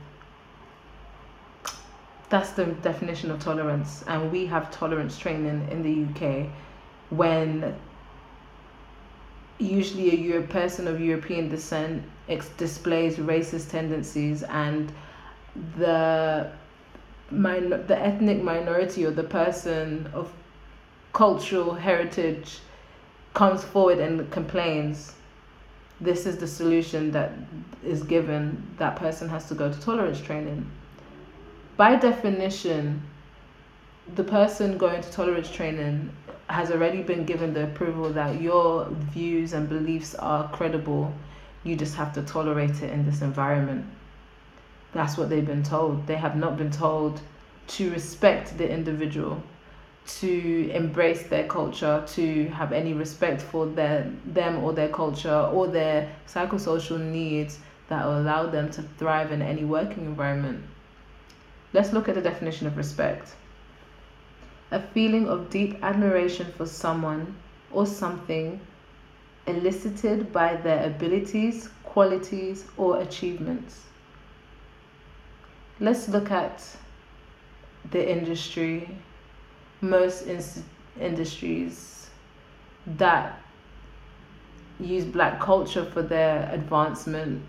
That's 2.29 2.51
the 2.51 2.65
definition 2.65 3.29
of 3.29 3.39
tolerance, 3.39 4.03
and 4.07 4.31
we 4.31 4.45
have 4.45 4.71
tolerance 4.71 5.17
training 5.17 5.67
in 5.69 5.83
the 5.83 6.05
UK 6.09 6.49
when 7.09 7.75
usually 9.59 10.11
a 10.11 10.15
Euro- 10.15 10.47
person 10.47 10.87
of 10.87 10.99
European 11.01 11.49
descent 11.49 12.03
ex- 12.29 12.49
displays 12.57 13.17
racist 13.17 13.69
tendencies 13.69 14.43
and 14.43 14.91
the 15.77 16.49
the 17.31 17.97
ethnic 17.97 18.41
minority 18.43 19.05
or 19.05 19.11
the 19.11 19.23
person 19.23 20.09
of 20.13 20.31
cultural 21.13 21.73
heritage 21.73 22.59
comes 23.33 23.63
forward 23.63 23.99
and 23.99 24.29
complains 24.31 25.13
this 25.99 26.25
is 26.25 26.37
the 26.37 26.47
solution 26.47 27.11
that 27.11 27.31
is 27.83 28.03
given 28.03 28.65
that 28.77 28.95
person 28.95 29.29
has 29.29 29.47
to 29.47 29.53
go 29.53 29.71
to 29.71 29.79
tolerance 29.79 30.19
training 30.19 30.69
by 31.77 31.95
definition 31.95 33.01
the 34.15 34.23
person 34.23 34.77
going 34.77 35.01
to 35.01 35.11
tolerance 35.11 35.49
training 35.49 36.11
has 36.51 36.71
already 36.71 37.01
been 37.01 37.25
given 37.25 37.53
the 37.53 37.63
approval 37.63 38.09
that 38.11 38.41
your 38.41 38.87
views 38.89 39.53
and 39.53 39.69
beliefs 39.69 40.15
are 40.15 40.49
credible. 40.49 41.13
You 41.63 41.75
just 41.75 41.95
have 41.95 42.13
to 42.13 42.21
tolerate 42.23 42.81
it 42.81 42.91
in 42.91 43.05
this 43.05 43.21
environment. 43.21 43.85
That's 44.93 45.17
what 45.17 45.29
they've 45.29 45.45
been 45.45 45.63
told. 45.63 46.07
They 46.07 46.17
have 46.17 46.35
not 46.35 46.57
been 46.57 46.71
told 46.71 47.21
to 47.67 47.91
respect 47.91 48.57
the 48.57 48.69
individual, 48.69 49.41
to 50.05 50.69
embrace 50.71 51.23
their 51.23 51.47
culture, 51.47 52.03
to 52.07 52.47
have 52.49 52.71
any 52.73 52.93
respect 52.93 53.41
for 53.41 53.65
their 53.65 54.11
them 54.25 54.63
or 54.63 54.73
their 54.73 54.89
culture 54.89 55.49
or 55.53 55.67
their 55.67 56.11
psychosocial 56.27 56.99
needs 56.99 57.59
that 57.87 58.05
will 58.05 58.19
allow 58.19 58.45
them 58.45 58.71
to 58.71 58.81
thrive 58.97 59.31
in 59.31 59.41
any 59.41 59.63
working 59.63 60.05
environment. 60.05 60.63
Let's 61.73 61.93
look 61.93 62.09
at 62.09 62.15
the 62.15 62.21
definition 62.21 62.67
of 62.67 62.77
respect 62.77 63.35
a 64.71 64.79
feeling 64.79 65.27
of 65.27 65.49
deep 65.49 65.77
admiration 65.83 66.51
for 66.57 66.65
someone 66.65 67.35
or 67.71 67.85
something 67.85 68.59
elicited 69.47 70.31
by 70.31 70.55
their 70.55 70.85
abilities, 70.85 71.69
qualities, 71.83 72.65
or 72.77 73.01
achievements. 73.01 73.81
Let's 75.79 76.07
look 76.07 76.31
at 76.31 76.63
the 77.89 78.09
industry, 78.09 78.97
most 79.81 80.27
in- 80.27 80.63
industries 80.99 82.09
that 82.97 83.39
use 84.79 85.03
black 85.05 85.39
culture 85.39 85.85
for 85.85 86.01
their 86.01 86.49
advancement, 86.51 87.43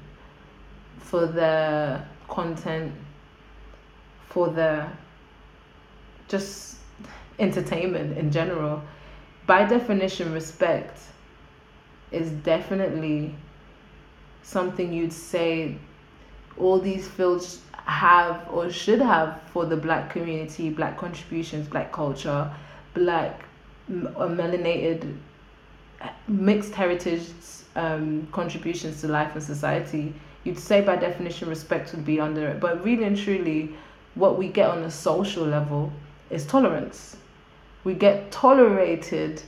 for 0.99 1.27
their 1.27 2.07
content, 2.29 2.93
for 4.29 4.49
their 4.49 4.91
just 6.29 6.77
entertainment 7.39 8.17
in 8.17 8.31
general, 8.31 8.83
by 9.47 9.65
definition, 9.65 10.33
respect 10.33 10.99
is 12.11 12.31
definitely 12.31 13.35
something 14.43 14.93
you'd 14.93 15.13
say 15.13 15.77
all 16.59 16.79
these 16.79 17.09
fields 17.09 17.61
have 17.73 18.47
or 18.51 18.71
should 18.71 19.01
have 19.01 19.41
for 19.53 19.67
the 19.67 19.77
black 19.77 20.11
community, 20.11 20.71
black 20.71 20.97
contributions, 20.97 21.67
black 21.69 21.93
culture, 21.93 22.51
black 22.95 23.45
or 23.89 24.29
melanated 24.29 25.17
mixed 26.29 26.75
heritage 26.75 27.29
um, 27.77 28.27
contributions 28.33 29.01
to 29.01 29.09
life 29.09 29.35
and 29.35 29.43
society, 29.43 30.15
you'd 30.45 30.59
say 30.59 30.81
by 30.81 30.97
definition 30.97 31.49
respect 31.49 31.93
would 31.93 32.05
be 32.05 32.21
under 32.21 32.49
it. 32.49 32.61
But 32.61 32.85
really 32.85 33.05
and 33.05 33.17
truly, 33.17 33.75
what 34.15 34.39
we 34.39 34.49
get 34.49 34.71
on 34.71 34.83
a 34.83 34.91
social 34.91 35.45
level 35.45 35.93
is 36.31 36.47
tolerance. 36.47 37.17
We 37.85 37.95
get 37.95 38.31
tolerated 38.31 39.43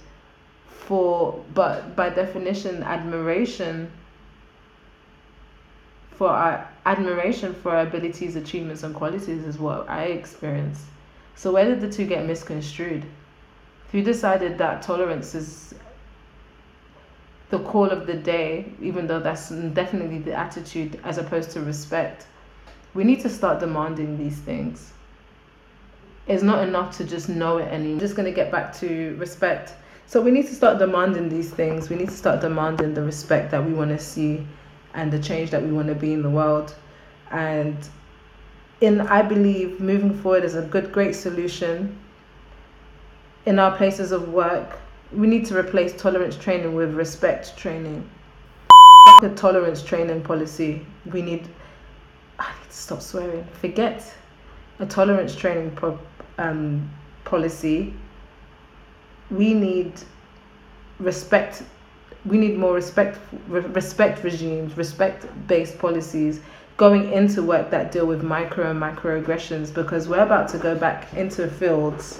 for, 0.68 1.42
but 1.54 1.94
by 1.96 2.11
definition, 2.11 2.82
admiration 2.82 3.90
for 6.11 6.28
our 6.28 6.68
admiration 6.87 7.55
for 7.55 7.71
our 7.73 7.83
abilities, 7.83 8.37
achievements, 8.37 8.83
and 8.83 8.95
qualities 8.95 9.45
is 9.45 9.59
what 9.59 9.88
I 9.88 10.05
experience. 10.05 10.85
So 11.35 11.53
where 11.53 11.64
did 11.64 11.81
the 11.81 11.91
two 11.91 12.07
get 12.07 12.26
misconstrued? 12.26 13.05
Who 13.93 14.03
decided 14.03 14.59
that 14.59 14.83
tolerance 14.83 15.35
is 15.35 15.75
the 17.50 17.59
call 17.61 17.91
of 17.91 18.07
the 18.07 18.14
day, 18.14 18.73
even 18.81 19.07
though 19.07 19.21
that's 19.21 19.50
definitely 19.50 20.19
the 20.19 20.35
attitude 20.35 21.00
as 21.05 21.19
opposed 21.19 21.50
to 21.53 21.61
respect? 21.61 22.26
We 22.93 23.05
need 23.05 23.21
to 23.21 23.29
start 23.29 23.61
demanding 23.61 24.19
these 24.19 24.38
things. 24.38 24.93
It's 26.26 26.43
not 26.43 26.67
enough 26.67 26.97
to 26.99 27.05
just 27.05 27.29
know 27.29 27.59
it. 27.59 27.73
I'm 27.73 27.99
just 27.99 28.14
going 28.17 28.26
to 28.26 28.35
get 28.35 28.50
back 28.50 28.75
to 28.79 29.17
respect. 29.17 29.75
So 30.07 30.21
we 30.21 30.31
need 30.31 30.47
to 30.47 30.55
start 30.55 30.79
demanding 30.79 31.29
these 31.29 31.50
things. 31.50 31.88
We 31.88 31.97
need 31.97 32.09
to 32.09 32.17
start 32.17 32.41
demanding 32.41 32.95
the 32.95 33.03
respect 33.03 33.50
that 33.50 33.64
we 33.64 33.73
want 33.73 33.91
to 33.91 33.99
see 33.99 34.47
and 34.94 35.12
the 35.12 35.18
change 35.18 35.50
that 35.50 35.62
we 35.62 35.72
want 35.72 35.88
to 35.88 35.94
be 35.94 36.12
in 36.12 36.22
the 36.22 36.30
world. 36.30 36.74
And 37.30 37.76
in 38.80 39.00
I 39.00 39.22
believe 39.22 39.80
moving 39.80 40.16
forward 40.20 40.44
is 40.44 40.54
a 40.54 40.62
good 40.62 40.92
great 40.92 41.14
solution. 41.14 41.98
In 43.46 43.58
our 43.58 43.76
places 43.76 44.12
of 44.12 44.28
work, 44.28 44.78
we 45.12 45.26
need 45.26 45.44
to 45.46 45.58
replace 45.58 46.00
tolerance 46.00 46.36
training 46.36 46.74
with 46.74 46.94
respect 46.94 47.56
training. 47.56 48.08
A 49.22 49.28
tolerance 49.36 49.82
training 49.82 50.22
policy. 50.22 50.86
We 51.12 51.22
need 51.22 51.48
I 52.38 52.52
need 52.60 52.70
to 52.70 52.76
stop 52.76 53.02
swearing. 53.02 53.46
Forget 53.60 54.12
a 54.78 54.86
tolerance 54.86 55.36
training 55.36 55.72
pro, 55.72 55.98
um, 56.38 56.90
policy. 57.24 57.94
We 59.30 59.54
need 59.54 59.92
respect 60.98 61.62
we 62.25 62.38
need 62.38 62.57
more 62.57 62.75
respect 62.75 63.19
respect 63.49 64.25
regimes, 64.25 64.76
respect 64.76 65.26
based 65.47 65.78
policies 65.78 66.40
going 66.76 67.12
into 67.12 67.43
work 67.43 67.71
that 67.71 67.93
deal 67.93 68.07
with 68.07 68.23
micro 68.23 68.71
and 68.71 68.81
microaggressions 68.81 69.73
because 69.73 70.09
we're 70.09 70.23
about 70.23 70.49
to 70.49 70.59
go 70.59 70.75
back 70.75 71.12
into 71.14 71.47
fields 71.47 72.19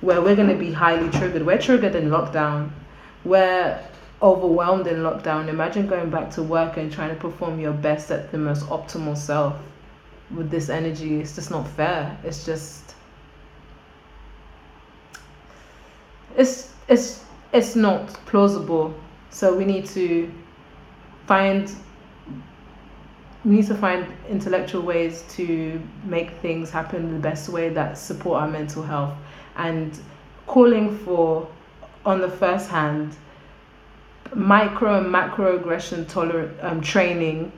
where 0.00 0.20
we're 0.20 0.34
going 0.34 0.48
to 0.48 0.56
be 0.56 0.72
highly 0.72 1.08
triggered. 1.10 1.44
We're 1.44 1.58
triggered 1.58 1.94
in 1.94 2.08
lockdown. 2.08 2.70
We're 3.24 3.80
overwhelmed 4.22 4.86
in 4.86 4.96
lockdown. 4.98 5.48
Imagine 5.48 5.86
going 5.86 6.10
back 6.10 6.30
to 6.32 6.42
work 6.42 6.76
and 6.78 6.92
trying 6.92 7.10
to 7.10 7.16
perform 7.16 7.60
your 7.60 7.72
best 7.72 8.10
at 8.10 8.32
the 8.32 8.38
most 8.38 8.64
optimal 8.66 9.16
self 9.16 9.56
with 10.34 10.50
this 10.50 10.68
energy. 10.68 11.20
It's 11.20 11.34
just 11.34 11.50
not 11.50 11.68
fair. 11.68 12.16
It's 12.24 12.44
just 12.44 12.94
it's 16.36 16.72
it's 16.88 17.24
it's 17.52 17.76
not 17.76 18.08
plausible 18.26 18.94
so 19.36 19.54
we 19.54 19.66
need 19.66 19.84
to 19.84 20.32
find 21.26 21.70
we 23.44 23.56
need 23.56 23.66
to 23.66 23.74
find 23.74 24.06
intellectual 24.30 24.80
ways 24.80 25.24
to 25.28 25.78
make 26.04 26.30
things 26.40 26.70
happen 26.70 27.12
the 27.12 27.18
best 27.18 27.50
way 27.50 27.68
that 27.68 27.98
support 27.98 28.40
our 28.40 28.48
mental 28.48 28.82
health. 28.82 29.12
And 29.56 30.00
calling 30.46 30.96
for 30.96 31.46
on 32.06 32.22
the 32.22 32.30
first 32.30 32.70
hand 32.70 33.14
micro 34.34 35.00
and 35.00 35.12
macro 35.12 35.58
aggression 35.58 36.06
um, 36.62 36.80
training 36.80 37.52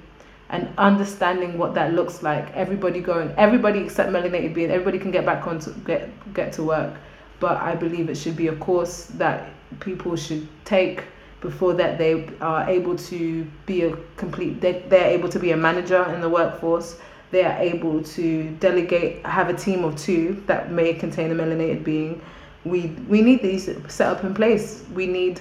and 0.48 0.68
understanding 0.78 1.58
what 1.58 1.74
that 1.74 1.94
looks 1.94 2.24
like. 2.24 2.50
Everybody 2.56 2.98
going 3.00 3.32
everybody 3.36 3.78
except 3.78 4.10
melanated 4.10 4.52
being 4.52 4.72
everybody 4.72 4.98
can 4.98 5.12
get 5.12 5.24
back 5.24 5.46
on 5.46 5.60
to 5.60 5.70
get 5.86 6.10
get 6.34 6.52
to 6.54 6.64
work. 6.64 6.96
But 7.38 7.58
i 7.58 7.76
believe 7.76 8.10
it 8.10 8.16
should 8.16 8.36
be 8.36 8.48
a 8.48 8.56
course 8.56 9.04
that 9.14 9.52
people 9.78 10.16
should 10.16 10.48
take 10.64 11.04
before 11.40 11.72
that 11.74 11.98
they 11.98 12.28
are 12.40 12.68
able 12.68 12.96
to 12.96 13.44
be 13.66 13.82
a 13.84 13.96
complete 14.16 14.60
they, 14.60 14.84
they're 14.88 15.10
able 15.10 15.28
to 15.28 15.38
be 15.38 15.52
a 15.52 15.56
manager 15.56 16.02
in 16.14 16.20
the 16.20 16.28
workforce. 16.28 16.98
They 17.30 17.44
are 17.44 17.58
able 17.58 18.02
to 18.02 18.50
delegate 18.58 19.24
have 19.24 19.48
a 19.48 19.54
team 19.54 19.84
of 19.84 19.96
two 19.96 20.42
that 20.46 20.72
may 20.72 20.94
contain 20.94 21.30
a 21.30 21.34
melanated 21.34 21.84
being. 21.84 22.20
We 22.64 22.86
we 23.08 23.22
need 23.22 23.42
these 23.42 23.66
set 23.88 24.08
up 24.08 24.24
in 24.24 24.34
place. 24.34 24.84
We 24.94 25.06
need 25.06 25.40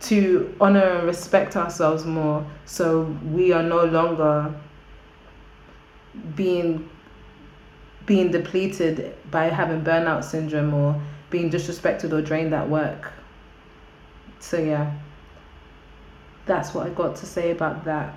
to 0.00 0.54
honor 0.60 0.80
and 0.82 1.06
respect 1.06 1.56
ourselves 1.56 2.04
more. 2.04 2.44
So 2.64 3.02
we 3.30 3.52
are 3.52 3.62
no 3.62 3.84
longer 3.84 4.52
being 6.34 6.88
being 8.06 8.30
depleted 8.30 9.14
by 9.30 9.44
having 9.44 9.82
burnout 9.82 10.24
syndrome 10.24 10.72
or 10.72 11.00
being 11.28 11.50
disrespected 11.50 12.12
or 12.12 12.22
drained 12.22 12.54
at 12.54 12.68
work. 12.68 13.12
So 14.40 14.58
yeah 14.58 14.92
that's 16.46 16.72
what 16.74 16.86
I 16.86 16.90
got 16.90 17.16
to 17.16 17.26
say 17.26 17.50
about 17.50 17.84
that. 17.84 18.16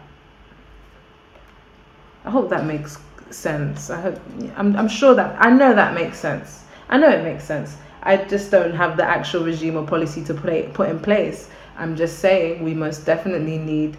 I 2.25 2.29
hope 2.29 2.49
that 2.49 2.65
makes 2.65 2.97
sense. 3.31 3.89
I 3.89 4.01
hope 4.01 4.19
I'm 4.55 4.75
I'm 4.75 4.87
sure 4.87 5.15
that 5.15 5.35
I 5.39 5.49
know 5.49 5.73
that 5.73 5.93
makes 5.93 6.19
sense. 6.19 6.63
I 6.89 6.97
know 6.97 7.09
it 7.09 7.23
makes 7.23 7.43
sense. 7.43 7.77
I 8.03 8.17
just 8.17 8.49
don't 8.51 8.73
have 8.73 8.97
the 8.97 9.03
actual 9.03 9.43
regime 9.43 9.77
or 9.77 9.85
policy 9.85 10.23
to 10.25 10.33
put 10.33 10.73
put 10.73 10.89
in 10.89 10.99
place. 10.99 11.49
I'm 11.77 11.95
just 11.95 12.19
saying 12.19 12.63
we 12.63 12.73
most 12.73 13.05
definitely 13.05 13.57
need 13.57 13.97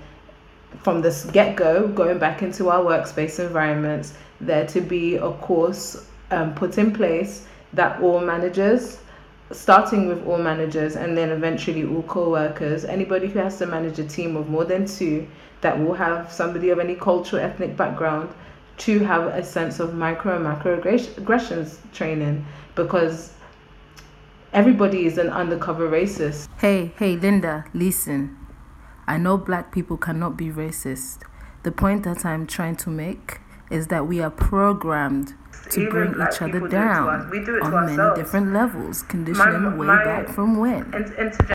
from 0.82 1.00
this 1.02 1.24
get 1.26 1.56
go, 1.56 1.88
going 1.88 2.18
back 2.18 2.42
into 2.42 2.68
our 2.68 2.82
workspace 2.84 3.44
environments, 3.44 4.14
there 4.40 4.66
to 4.68 4.80
be 4.80 5.16
a 5.16 5.30
course 5.32 6.06
um, 6.30 6.54
put 6.54 6.78
in 6.78 6.92
place 6.92 7.46
that 7.72 8.00
all 8.00 8.20
managers 8.20 8.98
starting 9.52 10.06
with 10.06 10.24
all 10.26 10.38
managers 10.38 10.96
and 10.96 11.16
then 11.16 11.30
eventually 11.30 11.84
all 11.84 12.02
co-workers 12.04 12.84
anybody 12.84 13.26
who 13.26 13.38
has 13.38 13.58
to 13.58 13.66
manage 13.66 13.98
a 13.98 14.04
team 14.04 14.36
of 14.36 14.48
more 14.48 14.64
than 14.64 14.86
two 14.86 15.26
that 15.60 15.78
will 15.78 15.92
have 15.92 16.30
somebody 16.32 16.70
of 16.70 16.78
any 16.78 16.94
cultural 16.94 17.42
ethnic 17.42 17.76
background 17.76 18.32
to 18.76 19.00
have 19.00 19.26
a 19.26 19.42
sense 19.42 19.80
of 19.80 19.94
micro 19.94 20.36
and 20.36 20.44
macro 20.44 20.78
aggressions 20.78 21.80
training 21.92 22.46
because 22.74 23.32
everybody 24.52 25.04
is 25.04 25.18
an 25.18 25.28
undercover 25.28 25.90
racist. 25.90 26.48
Hey 26.58 26.92
hey 26.96 27.16
linda 27.16 27.64
listen. 27.74 28.36
I 29.06 29.18
know 29.18 29.36
black 29.36 29.72
people 29.72 29.96
cannot 29.96 30.36
be 30.36 30.46
racist. 30.46 31.24
The 31.64 31.72
point 31.72 32.04
that 32.04 32.24
i'm 32.24 32.46
trying 32.46 32.76
to 32.76 32.90
make 32.90 33.40
is 33.68 33.88
that 33.88 34.06
we 34.06 34.20
are 34.20 34.30
programmed 34.30 35.34
to 35.70 35.80
Even 35.80 35.90
bring 35.90 36.28
each 36.28 36.42
other 36.42 36.68
down 36.68 37.30
on 37.62 37.86
many 37.86 38.14
different 38.14 38.52
levels, 38.52 39.02
conditioning 39.02 39.62
my, 39.62 39.76
way 39.76 39.86
my, 39.86 40.04
back 40.04 40.28
from 40.28 40.58
when. 40.58 40.92
And, 40.94 41.06
and 41.14 41.32
to 41.32 41.54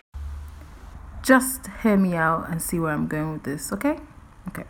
just 1.25 1.67
hear 1.81 1.97
me 1.97 2.15
out 2.15 2.49
and 2.49 2.61
see 2.61 2.79
where 2.79 2.91
I'm 2.91 3.07
going 3.07 3.33
with 3.33 3.43
this, 3.43 3.73
okay? 3.73 3.97
Okay. 4.49 4.63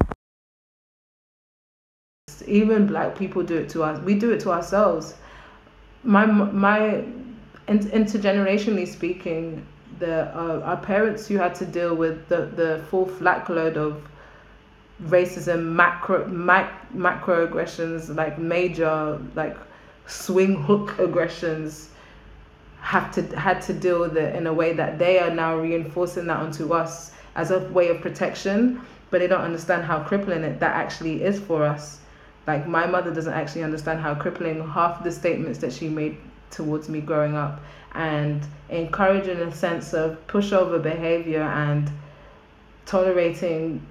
Even 2.47 2.87
black 2.87 3.17
people 3.17 3.43
do 3.43 3.57
it 3.57 3.69
to 3.69 3.83
us. 3.83 3.99
We 4.01 4.15
do 4.17 4.31
it 4.31 4.39
to 4.41 4.51
ourselves. 4.51 5.15
My 6.03 6.25
my 6.25 7.03
intergenerationally 7.67 8.87
speaking, 8.87 9.65
the 9.99 10.25
uh, 10.35 10.61
our 10.63 10.77
parents 10.77 11.27
who 11.27 11.37
had 11.37 11.55
to 11.55 11.65
deal 11.65 11.95
with 11.95 12.27
the 12.29 12.45
the 12.55 12.83
full 12.89 13.07
flat 13.07 13.49
load 13.49 13.77
of 13.77 14.07
racism, 15.03 15.63
macro 15.63 16.27
mac, 16.27 16.93
macro 16.93 17.45
aggressions, 17.45 18.09
like 18.09 18.37
major 18.39 19.19
like 19.35 19.57
swing 20.07 20.55
hook 20.63 20.97
aggressions 20.99 21.89
have 22.79 23.11
to 23.11 23.21
had 23.37 23.61
to 23.63 23.73
deal 23.73 23.99
with 23.99 24.15
it 24.15 24.35
in 24.35 24.47
a 24.47 24.53
way 24.53 24.73
that 24.73 24.99
they 24.99 25.19
are 25.19 25.31
now 25.31 25.57
reinforcing 25.57 26.27
that 26.27 26.37
onto 26.37 26.73
us 26.73 27.11
as 27.35 27.51
a 27.51 27.59
way 27.69 27.89
of 27.89 27.99
protection, 28.01 28.81
but 29.09 29.19
they 29.19 29.27
don't 29.27 29.41
understand 29.41 29.83
how 29.83 29.99
crippling 30.03 30.43
it 30.43 30.59
that 30.59 30.75
actually 30.75 31.23
is 31.23 31.39
for 31.39 31.63
us. 31.63 31.99
Like 32.47 32.67
my 32.67 32.85
mother 32.85 33.13
doesn't 33.13 33.33
actually 33.33 33.63
understand 33.63 33.99
how 33.99 34.15
crippling 34.15 34.65
half 34.67 35.03
the 35.03 35.11
statements 35.11 35.59
that 35.59 35.73
she 35.73 35.89
made 35.89 36.17
towards 36.51 36.87
me 36.87 37.01
growing 37.01 37.35
up 37.35 37.59
and 37.95 38.45
encouraging 38.69 39.37
a 39.39 39.53
sense 39.53 39.93
of 39.93 40.25
pushover 40.27 40.81
behavior 40.81 41.41
and 41.41 41.89
tolerating 42.85 43.81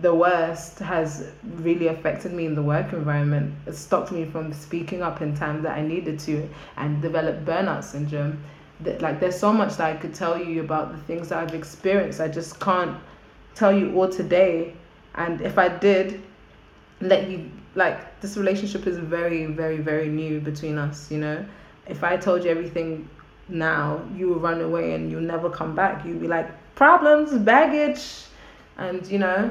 the 0.00 0.14
worst 0.14 0.78
has 0.78 1.30
really 1.42 1.88
affected 1.88 2.32
me 2.32 2.46
in 2.46 2.54
the 2.54 2.62
work 2.62 2.92
environment. 2.92 3.54
It 3.66 3.74
stopped 3.74 4.12
me 4.12 4.24
from 4.24 4.52
speaking 4.52 5.02
up 5.02 5.22
in 5.22 5.36
times 5.36 5.62
that 5.62 5.76
I 5.76 5.82
needed 5.82 6.18
to 6.20 6.48
and 6.76 7.00
developed 7.02 7.44
burnout 7.44 7.84
syndrome. 7.84 8.42
That 8.80 9.02
like 9.02 9.20
there's 9.20 9.38
so 9.38 9.52
much 9.52 9.76
that 9.76 9.94
I 9.94 9.96
could 9.96 10.14
tell 10.14 10.42
you 10.42 10.60
about 10.60 10.92
the 10.92 10.98
things 11.04 11.28
that 11.28 11.38
I've 11.38 11.54
experienced. 11.54 12.20
I 12.20 12.28
just 12.28 12.58
can't 12.60 12.98
tell 13.54 13.76
you 13.76 13.94
all 13.96 14.08
today. 14.08 14.74
And 15.14 15.40
if 15.40 15.58
I 15.58 15.68
did, 15.68 16.22
let 17.00 17.28
you 17.30 17.50
like 17.74 18.20
this 18.20 18.36
relationship 18.36 18.86
is 18.86 18.98
very, 18.98 19.46
very, 19.46 19.78
very 19.78 20.08
new 20.08 20.40
between 20.40 20.78
us, 20.78 21.10
you 21.10 21.18
know. 21.18 21.44
If 21.86 22.02
I 22.02 22.16
told 22.16 22.44
you 22.44 22.50
everything 22.50 23.08
now, 23.48 24.02
you 24.16 24.28
will 24.28 24.40
run 24.40 24.60
away 24.60 24.94
and 24.94 25.10
you'll 25.10 25.20
never 25.20 25.50
come 25.50 25.74
back. 25.74 26.04
You'll 26.04 26.18
be 26.18 26.28
like, 26.28 26.48
problems, 26.74 27.32
baggage, 27.32 28.24
and 28.78 29.06
you 29.06 29.18
know, 29.18 29.50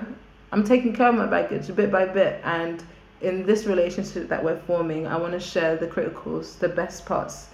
I'm 0.54 0.64
taking 0.64 0.94
care 0.94 1.10
of 1.10 1.16
my 1.16 1.26
baggage 1.26 1.76
bit 1.76 1.92
by 1.92 2.06
bit. 2.06 2.40
And 2.44 2.84
in 3.22 3.44
this 3.44 3.66
relationship 3.66 4.30
that 4.30 4.44
we're 4.44 4.60
forming, 4.68 5.08
I 5.08 5.18
want 5.18 5.34
to 5.34 5.40
share 5.40 5.76
the 5.76 5.88
criticals, 5.88 6.60
the 6.60 6.70
best 6.70 7.08
parts 7.08 7.48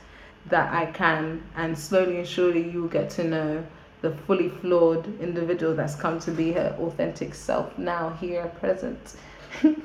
that 0.47 0.73
I 0.73 0.87
can, 0.87 1.41
and 1.55 1.79
slowly 1.79 2.17
and 2.17 2.27
surely 2.27 2.69
you 2.69 2.81
will 2.81 2.89
get 2.89 3.09
to 3.11 3.23
know 3.23 3.65
the 4.01 4.11
fully 4.27 4.49
flawed 4.49 5.05
individual 5.21 5.73
that's 5.73 5.95
come 5.95 6.19
to 6.19 6.31
be 6.31 6.51
her 6.51 6.75
authentic 6.77 7.33
self 7.35 7.77
now, 7.77 8.09
here, 8.19 8.51
present. 8.59 9.15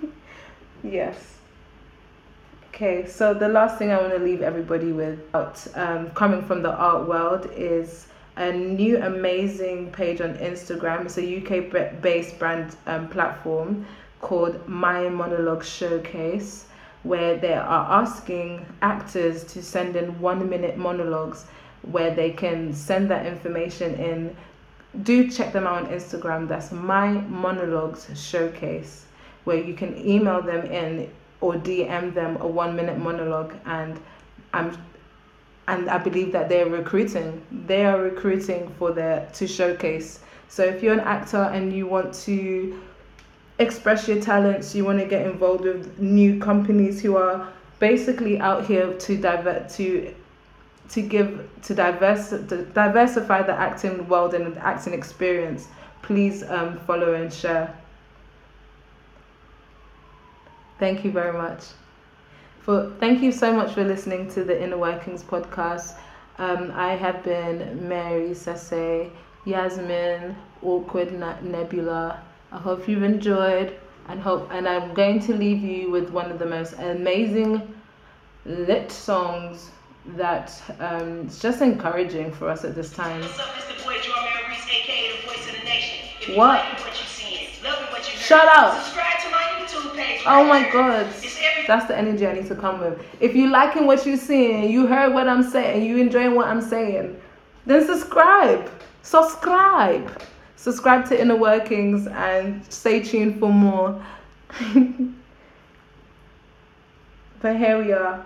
yes. 0.83 1.37
Okay, 2.71 3.07
so 3.07 3.33
the 3.33 3.49
last 3.49 3.79
thing 3.79 3.93
I 3.93 4.01
want 4.01 4.13
to 4.13 4.19
leave 4.19 4.43
everybody 4.43 4.91
with, 4.91 5.21
um, 5.77 6.11
coming 6.11 6.45
from 6.45 6.63
the 6.65 6.73
art 6.73 7.07
world, 7.07 7.49
is 7.55 8.09
a 8.37 8.53
new 8.53 9.01
amazing 9.03 9.91
page 9.93 10.21
on 10.21 10.35
Instagram. 10.39 11.05
It's 11.07 11.19
a 11.19 11.39
UK 11.39 12.01
based 12.03 12.39
brand 12.39 12.77
um, 12.87 13.09
platform 13.09 13.87
called 14.21 14.67
My 14.69 15.09
Monologue 15.09 15.65
Showcase, 15.65 16.67
where 17.03 17.37
they 17.37 17.53
are 17.55 18.03
asking 18.03 18.65
actors 18.83 19.45
to 19.45 19.63
send 19.63 19.97
in 19.97 20.19
one 20.21 20.49
minute 20.49 20.77
monologues 20.77 21.47
where 21.83 22.15
they 22.15 22.31
can 22.31 22.73
send 22.73 23.11
that 23.11 23.27
information 23.27 23.95
in. 23.95 24.37
Do 25.03 25.31
check 25.31 25.53
them 25.53 25.67
out 25.67 25.85
on 25.85 25.87
Instagram. 25.89 26.49
That's 26.49 26.73
My 26.73 27.13
Monologues 27.13 28.09
Showcase, 28.15 29.05
where 29.45 29.63
you 29.63 29.75
can 29.75 29.97
email 29.99 30.41
them 30.41 30.65
in 30.67 31.11
or 31.41 31.55
DM 31.55 32.15
them 32.15 32.39
a 32.41 32.47
one 32.47 32.75
minute 32.75 32.99
monologue 32.99 33.55
and 33.67 34.01
I'm 34.55 34.79
and 35.69 35.89
I 35.89 35.99
believe 35.99 36.33
that 36.33 36.49
they're 36.49 36.69
recruiting. 36.69 37.43
They 37.67 37.85
are 37.87 38.01
recruiting 38.01 38.73
for 38.79 38.93
their 38.93 39.29
to 39.35 39.47
showcase. 39.47 40.21
So 40.49 40.65
if 40.65 40.83
you're 40.83 40.95
an 40.95 41.01
actor 41.01 41.43
and 41.43 41.73
you 41.73 41.87
want 41.87 42.15
to 42.27 42.81
express 43.59 44.07
your 44.07 44.21
talents, 44.21 44.75
you 44.75 44.85
want 44.85 44.99
to 45.01 45.07
get 45.07 45.27
involved 45.27 45.65
with 45.65 45.99
new 45.99 46.39
companies 46.39 47.01
who 47.01 47.17
are 47.17 47.49
basically 47.79 48.39
out 48.41 48.67
here 48.67 48.93
to 48.95 49.17
divert 49.17 49.69
to 49.69 50.15
to 50.91 51.03
give 51.03 51.49
to 51.63 51.75
diverse 51.75 52.31
to 52.31 52.65
diversify 52.75 53.43
the 53.43 53.53
acting 53.53 54.07
world 54.09 54.35
and 54.35 54.55
the 54.55 54.65
acting 54.65 54.93
experience, 54.93 55.69
please 56.03 56.43
um, 56.45 56.79
follow 56.81 57.15
and 57.15 57.33
share. 57.33 57.75
Thank 60.79 61.05
you 61.05 61.11
very 61.11 61.33
much. 61.33 61.65
For 62.65 62.91
thank 62.99 63.21
you 63.21 63.31
so 63.31 63.53
much 63.53 63.75
for 63.75 63.85
listening 63.85 64.31
to 64.31 64.43
the 64.43 64.59
Inner 64.59 64.79
Workings 64.79 65.23
podcast. 65.23 65.97
Um, 66.39 66.73
I 66.75 66.95
have 66.95 67.23
been 67.23 67.87
Mary 67.87 68.31
Sase, 68.31 69.11
Yasmin, 69.45 70.35
Awkward 70.63 71.13
Nebula. 71.43 72.23
I 72.53 72.57
hope 72.57 72.89
you've 72.89 73.03
enjoyed 73.03 73.79
and 74.09 74.19
hope 74.19 74.49
and 74.51 74.67
I'm 74.67 74.95
going 74.95 75.21
to 75.27 75.35
leave 75.35 75.63
you 75.63 75.91
with 75.91 76.09
one 76.09 76.31
of 76.31 76.39
the 76.39 76.47
most 76.47 76.73
amazing 76.79 77.61
lit 78.47 78.91
songs 78.91 79.71
that 80.17 80.59
um, 80.81 81.27
it's 81.27 81.41
just 81.41 81.61
encouraging 81.61 82.33
for 82.33 82.49
us 82.49 82.65
at 82.65 82.75
this 82.75 82.91
time. 82.91 83.21
What? 86.35 86.65
Shut 88.23 88.49
up. 88.49 89.14
Oh 90.27 90.45
my 90.45 90.71
god. 90.71 91.07
That's 91.67 91.87
the 91.87 91.97
energy 91.97 92.27
I 92.27 92.35
need 92.35 92.47
to 92.47 92.55
come 92.55 92.81
with. 92.81 92.99
If 93.21 93.35
you're 93.35 93.51
liking 93.51 93.87
what 93.87 94.07
you're 94.07 94.17
seeing, 94.17 94.71
you 94.71 94.87
heard 94.87 95.13
what 95.13 95.29
I'm 95.29 95.43
saying, 95.43 95.85
you 95.85 95.99
enjoying 95.99 96.35
what 96.35 96.47
I'm 96.47 96.61
saying, 96.61 97.21
then 97.67 97.87
subscribe. 97.87 98.71
Subscribe. 99.03 100.23
Subscribe 100.57 101.07
to 101.09 101.21
Inner 101.21 101.37
Workings 101.37 102.07
and 102.07 102.65
stay 102.73 103.03
tuned 103.03 103.39
for 103.39 103.53
more. 103.53 104.03
but 107.43 107.57
here 107.57 107.83
we 107.85 107.93
are. 107.93 108.25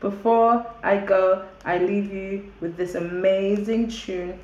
Before 0.00 0.66
I 0.82 0.98
go, 0.98 1.46
I 1.64 1.78
leave 1.78 2.12
you 2.12 2.52
with 2.60 2.76
this 2.76 2.94
amazing 2.94 3.88
tune, 3.88 4.38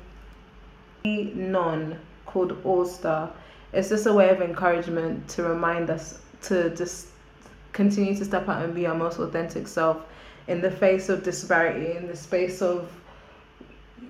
Non, 1.03 1.99
called 2.25 2.57
All 2.63 2.85
Star. 2.85 3.31
It's 3.73 3.89
just 3.89 4.05
a 4.05 4.13
way 4.13 4.29
of 4.29 4.41
encouragement 4.41 5.27
to 5.29 5.43
remind 5.43 5.89
us 5.89 6.19
to 6.43 6.75
just 6.75 7.07
continue 7.73 8.15
to 8.15 8.25
step 8.25 8.47
out 8.49 8.63
and 8.63 8.73
be 8.73 8.85
our 8.85 8.95
most 8.95 9.19
authentic 9.19 9.67
self 9.67 9.97
in 10.47 10.61
the 10.61 10.71
face 10.71 11.09
of 11.09 11.23
disparity, 11.23 11.95
in 11.97 12.07
the 12.07 12.15
space 12.15 12.61
of 12.61 12.89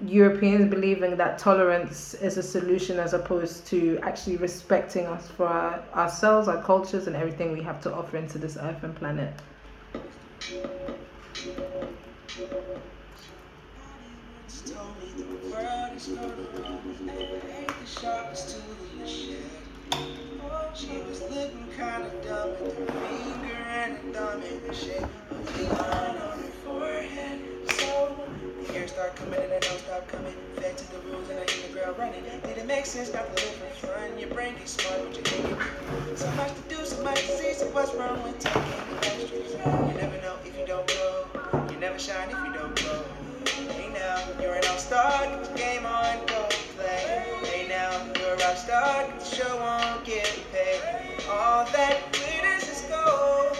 Europeans 0.05 0.69
believing 0.69 1.15
that 1.17 1.39
tolerance 1.39 2.13
is 2.15 2.37
a 2.37 2.43
solution 2.43 2.99
as 2.99 3.13
opposed 3.13 3.65
to 3.67 3.99
actually 4.03 4.37
respecting 4.37 5.07
us 5.07 5.27
for 5.29 5.47
our, 5.47 5.83
ourselves, 5.95 6.47
our 6.47 6.61
cultures, 6.61 7.07
and 7.07 7.15
everything 7.15 7.51
we 7.51 7.63
have 7.63 7.81
to 7.81 7.93
offer 7.93 8.17
into 8.17 8.37
this 8.37 8.57
earth 8.57 8.83
and 8.83 8.95
planet. 8.95 9.33
She 20.73 21.01
was 21.09 21.21
looking 21.23 21.67
kinda 21.75 22.11
dumb 22.23 22.51
with 22.61 22.77
her 22.77 22.85
finger 22.85 23.57
and 23.69 23.93
a 23.93 24.13
thumb 24.13 24.43
in 24.43 24.61
the 24.67 24.73
shape 24.75 25.01
of 25.31 25.57
the 25.57 25.63
line 25.73 26.17
on 26.17 26.37
her 26.37 26.51
forehead. 26.63 27.39
So 27.71 28.15
the 28.61 28.73
hair 28.73 28.87
start 28.87 29.15
coming 29.15 29.39
and 29.39 29.51
it 29.53 29.61
don't 29.63 29.79
stop 29.79 30.07
coming. 30.07 30.35
Fed 30.55 30.77
to 30.77 30.91
the 30.91 30.99
rules 30.99 31.27
and 31.29 31.39
I 31.39 31.51
hit 31.51 31.67
the 31.67 31.73
ground 31.79 31.97
running. 31.97 32.23
Did 32.23 32.57
it 32.59 32.67
make 32.67 32.85
sense 32.85 33.11
not 33.11 33.35
to 33.35 33.43
live 33.43 33.55
for 33.55 33.87
fun? 33.87 34.19
Your 34.19 34.29
brain 34.29 34.53
gets 34.55 34.73
smart, 34.73 35.01
but 35.03 35.17
you 35.17 35.23
think 35.23 35.57
it 36.11 36.19
So 36.19 36.29
much 36.33 36.53
to 36.53 36.61
do, 36.75 36.85
so 36.85 37.03
much 37.03 37.21
to 37.21 37.37
see, 37.37 37.53
so 37.53 37.65
what's 37.71 37.95
wrong 37.95 38.21
with 38.21 38.37
taking 38.37 38.61
extras? 39.01 39.53
You 39.53 39.93
never 39.97 40.21
know 40.21 40.35
if 40.45 40.57
you 40.59 40.65
don't 40.67 40.85
grow. 40.85 41.67
You 41.71 41.77
never 41.79 41.97
shine 41.97 42.29
if 42.29 42.37
you 42.45 42.53
don't 42.53 42.75
grow. 42.83 43.03
Hey 43.73 43.89
now, 43.93 44.21
you're 44.39 44.53
an 44.53 44.65
all-star, 44.69 45.25
the 45.43 45.57
game 45.57 45.85
on, 45.85 46.25
go 46.27 46.47
play. 46.75 47.25
Hey 47.43 47.67
now, 47.67 47.91
you're 48.19 48.33
a 48.33 48.37
rock 48.37 48.57
star, 48.57 49.07
get 49.07 49.19
the 49.19 49.25
show 49.25 49.57
on, 49.59 50.03
get 50.03 50.26
all 51.29 51.65
that 51.71 52.11
glitters 52.13 52.69
is 52.69 52.81
gold. 52.89 53.57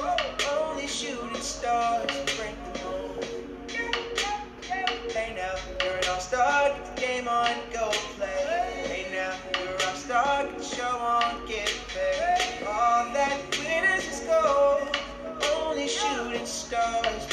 Only 0.50 0.88
shooting 0.88 1.42
stars 1.42 2.10
break 2.38 2.56
the 2.74 2.84
mold. 2.84 3.26
Hey 5.12 5.36
now, 5.36 5.56
you're 5.84 5.98
an 5.98 6.04
all-star. 6.10 6.70
Get 6.70 6.96
the 6.96 7.02
game 7.02 7.28
on, 7.28 7.52
go 7.74 7.90
play. 8.16 8.84
Hey 8.88 9.08
now, 9.12 9.36
you're 9.60 9.74
a 9.74 9.86
rock 9.86 9.96
star. 9.96 10.44
Get 10.46 10.58
the 10.58 10.64
show 10.64 10.98
on, 10.98 11.46
get 11.48 11.74
paid. 11.90 12.66
All 12.66 13.06
that 13.14 13.40
glitters 13.52 14.08
is 14.08 14.20
gold. 14.22 14.88
Only 15.56 15.88
shooting 15.88 16.46
stars 16.46 17.26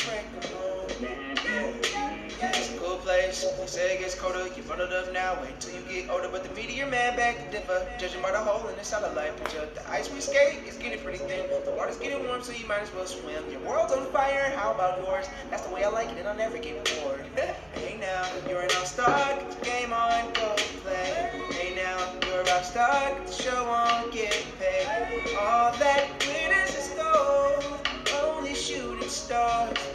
say 3.66 3.96
it 3.96 4.00
gets 4.00 4.14
colder, 4.14 4.46
you 4.57 4.62
bundled 4.62 4.92
up 4.92 5.12
now. 5.12 5.37
Wait 5.42 5.59
till 5.61 5.74
you 5.74 5.83
get 5.88 6.11
older, 6.11 6.28
but 6.30 6.44
the 6.44 6.54
meteor 6.54 6.87
man 6.87 7.16
back 7.16 7.37
to 7.44 7.50
differ. 7.50 7.87
Judging 7.98 8.22
by 8.22 8.30
the 8.30 8.38
hole 8.38 8.66
in 8.68 8.76
the 8.76 8.85
satellite 8.85 9.37
picture. 9.38 9.68
The 9.74 9.90
ice 9.90 10.11
we 10.11 10.20
skate 10.20 10.64
is 10.66 10.76
getting 10.76 11.00
pretty 11.00 11.18
thin. 11.18 11.46
The 11.64 11.72
water's 11.72 11.96
getting 11.96 12.26
warm, 12.26 12.42
so 12.42 12.52
you 12.52 12.66
might 12.66 12.80
as 12.80 12.92
well 12.94 13.07
swim. 13.07 13.44
Your 13.50 13.61
world's 13.61 13.92
on 13.92 14.07
fire, 14.12 14.52
how 14.57 14.72
about 14.72 15.02
yours? 15.04 15.26
That's 15.50 15.66
the 15.66 15.74
way 15.74 15.85
I 15.85 15.88
like 15.88 16.09
it, 16.09 16.18
and 16.18 16.28
I'll 16.28 16.37
never 16.37 16.59
get 16.59 16.85
bored. 17.02 17.24
hey 17.74 17.98
now, 18.00 18.28
you're 18.48 18.61
an 18.61 18.70
all-star, 18.78 19.09
get 19.09 19.50
the 19.50 19.64
game 19.64 19.92
on, 19.92 20.33
go 20.33 20.54
play. 20.83 21.30
Hey 21.50 21.74
now, 21.74 21.98
you're 22.26 22.40
a 22.40 22.44
rock 22.44 22.64
star, 22.64 23.14
the 23.26 23.33
show 23.33 23.64
on, 23.66 24.11
get 24.11 24.44
paid. 24.59 25.37
All 25.38 25.72
that 25.78 26.09
glitters 26.20 26.74
is 26.76 26.88
gold, 26.96 27.88
only 28.22 28.54
shooting 28.54 29.09
stars 29.09 29.93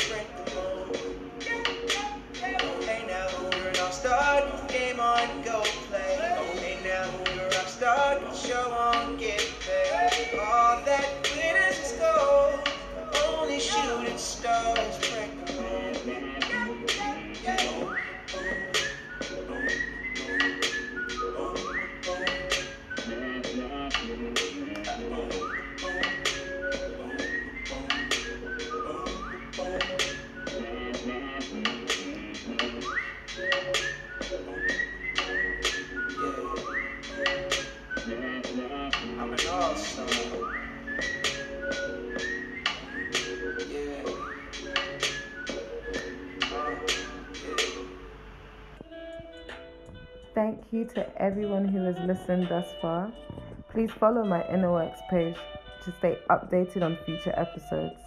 you're 4.01 4.49
game 4.69 4.99
on, 4.99 5.41
go 5.43 5.62
play. 5.89 6.15
Hey 6.55 6.77
now, 6.83 7.09
you're 7.35 7.45
a 7.45 7.49
rock 7.49 7.67
star, 7.67 8.19
show 8.33 8.71
on, 8.71 9.17
get 9.17 9.45
paid. 9.59 10.39
All 10.39 10.81
that 10.85 11.05
glitters 11.23 11.77
is 11.79 11.99
gold, 11.99 12.59
only 13.27 13.59
shooting 13.59 14.17
stars 14.17 14.79
everyone 51.19 51.67
who 51.67 51.84
has 51.84 51.97
listened 51.99 52.47
thus 52.49 52.67
far. 52.82 53.12
Please 53.69 53.91
follow 53.91 54.23
my 54.23 54.47
Inner 54.49 54.71
Works 54.71 54.99
page 55.10 55.36
to 55.84 55.93
stay 55.99 56.17
updated 56.29 56.82
on 56.82 56.97
future 57.05 57.34
episodes. 57.36 57.99